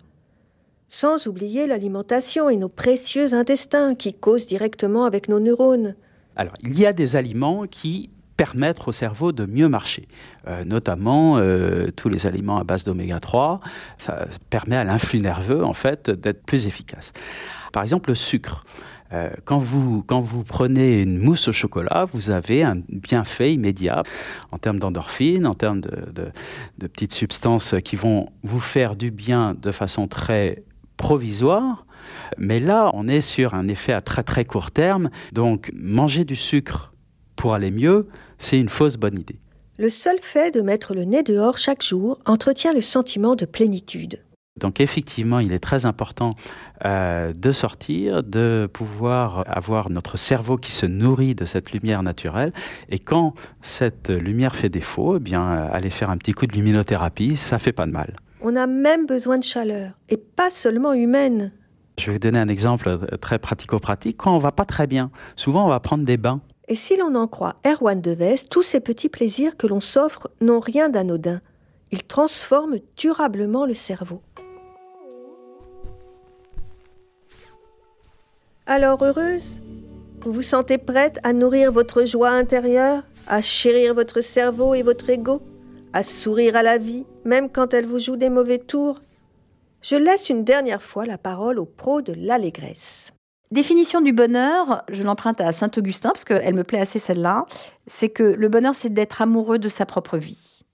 Sans 0.88 1.26
oublier 1.26 1.66
l'alimentation 1.66 2.48
et 2.48 2.56
nos 2.56 2.68
précieux 2.68 3.34
intestins 3.34 3.96
qui 3.96 4.14
causent 4.14 4.46
directement 4.46 5.06
avec 5.06 5.28
nos 5.28 5.40
neurones. 5.40 5.96
Alors, 6.36 6.54
il 6.62 6.78
y 6.78 6.86
a 6.86 6.92
des 6.92 7.16
aliments 7.16 7.66
qui 7.66 8.10
permettent 8.36 8.86
au 8.86 8.92
cerveau 8.92 9.32
de 9.32 9.46
mieux 9.46 9.68
marcher, 9.68 10.08
euh, 10.46 10.64
notamment 10.64 11.36
euh, 11.38 11.88
tous 11.94 12.08
les 12.08 12.26
aliments 12.26 12.58
à 12.58 12.64
base 12.64 12.84
d'oméga 12.84 13.20
3. 13.20 13.60
Ça 13.96 14.26
permet 14.50 14.76
à 14.76 14.84
l'influx 14.84 15.20
nerveux, 15.20 15.64
en 15.64 15.72
fait, 15.72 16.10
d'être 16.10 16.44
plus 16.44 16.66
efficace. 16.66 17.12
Par 17.72 17.82
exemple, 17.82 18.10
le 18.10 18.14
sucre. 18.14 18.64
Euh, 19.12 19.30
quand, 19.44 19.58
vous, 19.58 20.02
quand 20.02 20.20
vous 20.20 20.42
prenez 20.42 21.02
une 21.02 21.18
mousse 21.18 21.48
au 21.48 21.52
chocolat, 21.52 22.06
vous 22.12 22.30
avez 22.30 22.64
un 22.64 22.76
bienfait 22.88 23.52
immédiat 23.52 24.02
en 24.50 24.58
termes 24.58 24.78
d'endorphine, 24.78 25.46
en 25.46 25.54
termes 25.54 25.80
de, 25.80 26.32
de 26.78 26.86
petites 26.86 27.12
substances 27.12 27.74
qui 27.84 27.96
vont 27.96 28.30
vous 28.42 28.60
faire 28.60 28.96
du 28.96 29.10
bien 29.10 29.54
de 29.54 29.70
façon 29.70 30.08
très 30.08 30.64
provisoire. 30.96 31.84
Mais 32.38 32.60
là, 32.60 32.90
on 32.94 33.06
est 33.06 33.20
sur 33.20 33.54
un 33.54 33.68
effet 33.68 33.92
à 33.92 34.00
très 34.00 34.22
très 34.22 34.44
court 34.44 34.70
terme. 34.70 35.10
Donc, 35.32 35.70
manger 35.74 36.24
du 36.24 36.36
sucre 36.36 36.93
pour 37.44 37.52
aller 37.52 37.70
mieux, 37.70 38.08
c'est 38.38 38.58
une 38.58 38.70
fausse 38.70 38.96
bonne 38.96 39.18
idée. 39.18 39.38
Le 39.78 39.90
seul 39.90 40.16
fait 40.22 40.50
de 40.50 40.62
mettre 40.62 40.94
le 40.94 41.04
nez 41.04 41.22
dehors 41.22 41.58
chaque 41.58 41.82
jour 41.82 42.18
entretient 42.24 42.72
le 42.72 42.80
sentiment 42.80 43.36
de 43.36 43.44
plénitude. 43.44 44.20
Donc 44.58 44.80
effectivement, 44.80 45.40
il 45.40 45.52
est 45.52 45.58
très 45.58 45.84
important 45.84 46.34
euh, 46.86 47.34
de 47.34 47.52
sortir, 47.52 48.22
de 48.22 48.66
pouvoir 48.72 49.44
avoir 49.46 49.90
notre 49.90 50.16
cerveau 50.16 50.56
qui 50.56 50.72
se 50.72 50.86
nourrit 50.86 51.34
de 51.34 51.44
cette 51.44 51.72
lumière 51.72 52.02
naturelle. 52.02 52.54
Et 52.88 52.98
quand 52.98 53.34
cette 53.60 54.08
lumière 54.08 54.56
fait 54.56 54.70
défaut, 54.70 55.18
eh 55.18 55.20
bien, 55.20 55.46
euh, 55.46 55.68
aller 55.70 55.90
faire 55.90 56.08
un 56.08 56.16
petit 56.16 56.32
coup 56.32 56.46
de 56.46 56.54
luminothérapie, 56.54 57.36
ça 57.36 57.58
fait 57.58 57.72
pas 57.72 57.84
de 57.84 57.92
mal. 57.92 58.16
On 58.40 58.56
a 58.56 58.66
même 58.66 59.04
besoin 59.04 59.36
de 59.36 59.44
chaleur, 59.44 59.90
et 60.08 60.16
pas 60.16 60.48
seulement 60.48 60.94
humaine. 60.94 61.52
Je 61.98 62.06
vais 62.06 62.12
vous 62.12 62.18
donner 62.20 62.38
un 62.38 62.48
exemple 62.48 62.88
euh, 62.88 63.16
très 63.18 63.38
pratico-pratique. 63.38 64.16
Quand 64.16 64.34
on 64.34 64.38
va 64.38 64.50
pas 64.50 64.64
très 64.64 64.86
bien, 64.86 65.10
souvent 65.36 65.66
on 65.66 65.68
va 65.68 65.80
prendre 65.80 66.04
des 66.04 66.16
bains. 66.16 66.40
Et 66.66 66.76
si 66.76 66.96
l'on 66.96 67.14
en 67.14 67.26
croit 67.26 67.56
Erwan 67.66 68.00
Deves, 68.00 68.48
tous 68.48 68.62
ces 68.62 68.80
petits 68.80 69.10
plaisirs 69.10 69.56
que 69.56 69.66
l'on 69.66 69.80
s'offre 69.80 70.30
n'ont 70.40 70.60
rien 70.60 70.88
d'anodin. 70.88 71.40
Ils 71.92 72.04
transforment 72.04 72.78
durablement 72.96 73.66
le 73.66 73.74
cerveau. 73.74 74.22
Alors 78.66 79.02
heureuse 79.04 79.60
Vous 80.22 80.32
vous 80.32 80.42
sentez 80.42 80.78
prête 80.78 81.18
à 81.22 81.34
nourrir 81.34 81.70
votre 81.70 82.06
joie 82.06 82.30
intérieure, 82.30 83.02
à 83.26 83.42
chérir 83.42 83.94
votre 83.94 84.22
cerveau 84.22 84.74
et 84.74 84.82
votre 84.82 85.10
ego, 85.10 85.42
à 85.92 86.02
sourire 86.02 86.56
à 86.56 86.62
la 86.62 86.78
vie, 86.78 87.04
même 87.26 87.50
quand 87.50 87.74
elle 87.74 87.86
vous 87.86 87.98
joue 87.98 88.16
des 88.16 88.30
mauvais 88.30 88.58
tours? 88.58 89.00
Je 89.82 89.96
laisse 89.96 90.30
une 90.30 90.44
dernière 90.44 90.82
fois 90.82 91.04
la 91.04 91.18
parole 91.18 91.58
au 91.58 91.66
pro 91.66 92.00
de 92.00 92.14
l'allégresse. 92.16 93.13
Définition 93.54 94.00
du 94.00 94.12
bonheur, 94.12 94.82
je 94.88 95.04
l'emprunte 95.04 95.40
à 95.40 95.52
Saint-Augustin 95.52 96.08
parce 96.08 96.24
qu'elle 96.24 96.56
me 96.56 96.64
plaît 96.64 96.80
assez 96.80 96.98
celle-là, 96.98 97.46
c'est 97.86 98.08
que 98.08 98.24
le 98.24 98.48
bonheur 98.48 98.74
c'est 98.74 98.92
d'être 98.92 99.22
amoureux 99.22 99.60
de 99.60 99.68
sa 99.68 99.86
propre 99.86 100.18
vie. 100.18 100.64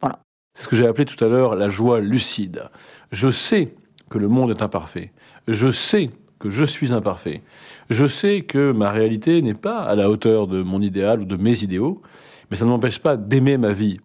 Voilà. 0.00 0.20
C'est 0.54 0.62
ce 0.62 0.68
que 0.68 0.74
j'ai 0.74 0.86
appelé 0.86 1.04
tout 1.04 1.22
à 1.22 1.28
l'heure 1.28 1.54
la 1.54 1.68
joie 1.68 2.00
lucide. 2.00 2.70
Je 3.12 3.30
sais 3.30 3.74
que 4.08 4.16
le 4.16 4.28
monde 4.28 4.50
est 4.52 4.62
imparfait. 4.62 5.12
Je 5.48 5.70
sais 5.70 6.08
que 6.38 6.48
je 6.48 6.64
suis 6.64 6.94
imparfait. 6.94 7.42
Je 7.90 8.06
sais 8.06 8.40
que 8.40 8.72
ma 8.72 8.90
réalité 8.90 9.42
n'est 9.42 9.52
pas 9.52 9.82
à 9.82 9.94
la 9.94 10.08
hauteur 10.08 10.46
de 10.46 10.62
mon 10.62 10.80
idéal 10.80 11.20
ou 11.20 11.24
de 11.26 11.36
mes 11.36 11.62
idéaux, 11.62 12.00
mais 12.50 12.56
ça 12.56 12.64
ne 12.64 12.70
m'empêche 12.70 13.00
pas 13.00 13.18
d'aimer 13.18 13.58
ma 13.58 13.74
vie. 13.74 14.00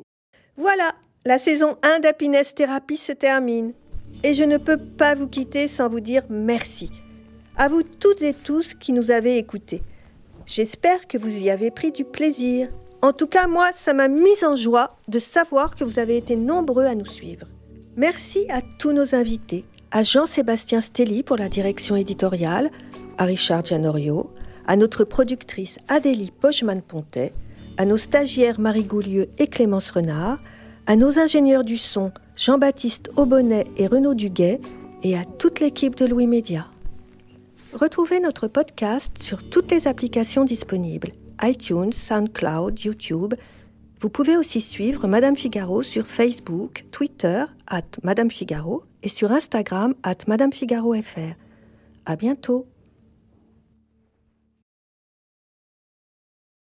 Voilà, 0.58 0.92
la 1.26 1.38
saison 1.38 1.78
1 1.84 2.02
d'Happiness 2.02 2.54
Therapy 2.54 2.98
se 2.98 3.14
termine. 3.14 3.72
Et 4.24 4.34
je 4.34 4.44
ne 4.44 4.58
peux 4.58 4.76
pas 4.76 5.16
vous 5.16 5.28
quitter 5.28 5.70
sans 5.70 5.88
vous 5.88 6.02
dire 6.02 6.24
merci. 6.30 6.92
À 7.62 7.68
vous 7.68 7.84
toutes 7.84 8.22
et 8.22 8.34
tous 8.34 8.74
qui 8.74 8.94
nous 8.94 9.12
avez 9.12 9.38
écoutés. 9.38 9.82
J'espère 10.46 11.08
que 11.08 11.18
vous 11.18 11.44
y 11.44 11.50
avez 11.50 11.72
pris 11.72 11.92
du 11.92 12.06
plaisir. 12.06 12.70
En 13.02 13.12
tout 13.12 13.28
cas, 13.28 13.48
moi, 13.48 13.72
ça 13.74 13.94
m'a 13.94 14.08
mise 14.08 14.46
en 14.46 14.56
joie 14.56 14.96
de 15.10 15.20
savoir 15.20 15.76
que 15.76 15.84
vous 15.84 16.00
avez 16.00 16.16
été 16.16 16.38
nombreux 16.38 16.86
à 16.86 16.96
nous 16.96 17.06
suivre. 17.06 17.48
Merci 17.98 18.46
à 18.50 18.62
tous 18.62 18.94
nos 18.94 19.14
invités, 19.14 19.66
à 19.92 20.04
Jean-Sébastien 20.04 20.80
Stelly 20.80 21.22
pour 21.22 21.36
la 21.36 21.50
direction 21.50 21.98
éditoriale, 21.98 22.72
à 23.18 23.26
Richard 23.26 23.66
Gianorio, 23.66 24.32
à 24.66 24.78
notre 24.78 25.04
productrice 25.04 25.80
Adélie 25.90 26.32
Pochman-Pontet, 26.32 27.34
à 27.76 27.84
nos 27.84 27.98
stagiaires 27.98 28.62
Marie 28.62 28.86
Goulieu 28.86 29.28
et 29.38 29.48
Clémence 29.48 29.92
Renard, 29.92 30.40
à 30.88 30.96
nos 30.96 31.20
ingénieurs 31.20 31.66
du 31.66 31.78
son 31.78 32.14
Jean-Baptiste 32.38 33.12
Aubonnet 33.18 33.68
et 33.76 33.88
Renaud 33.88 34.14
Duguet, 34.14 34.62
et 35.04 35.18
à 35.18 35.26
toute 35.26 35.60
l'équipe 35.60 35.96
de 35.96 36.06
Louis 36.06 36.28
Média. 36.28 36.66
Retrouvez 37.74 38.20
notre 38.20 38.48
podcast 38.48 39.22
sur 39.22 39.48
toutes 39.48 39.70
les 39.70 39.88
applications 39.88 40.44
disponibles 40.44 41.10
iTunes, 41.42 41.94
SoundCloud, 41.94 42.80
YouTube. 42.82 43.36
Vous 44.02 44.10
pouvez 44.10 44.38
aussi 44.38 44.60
suivre 44.60 45.08
Madame 45.08 45.38
Figaro 45.38 45.84
sur 45.84 46.08
Facebook, 46.08 46.86
Twitter, 46.92 47.46
at 47.68 47.84
Madame 48.04 48.32
Figaro, 48.32 48.84
et 49.04 49.10
sur 49.10 49.32
Instagram, 49.32 49.94
at 50.04 50.18
Madame 50.28 50.52
Figaro 50.52 50.94
FR. 50.96 51.36
À 52.06 52.16
bientôt! 52.16 52.66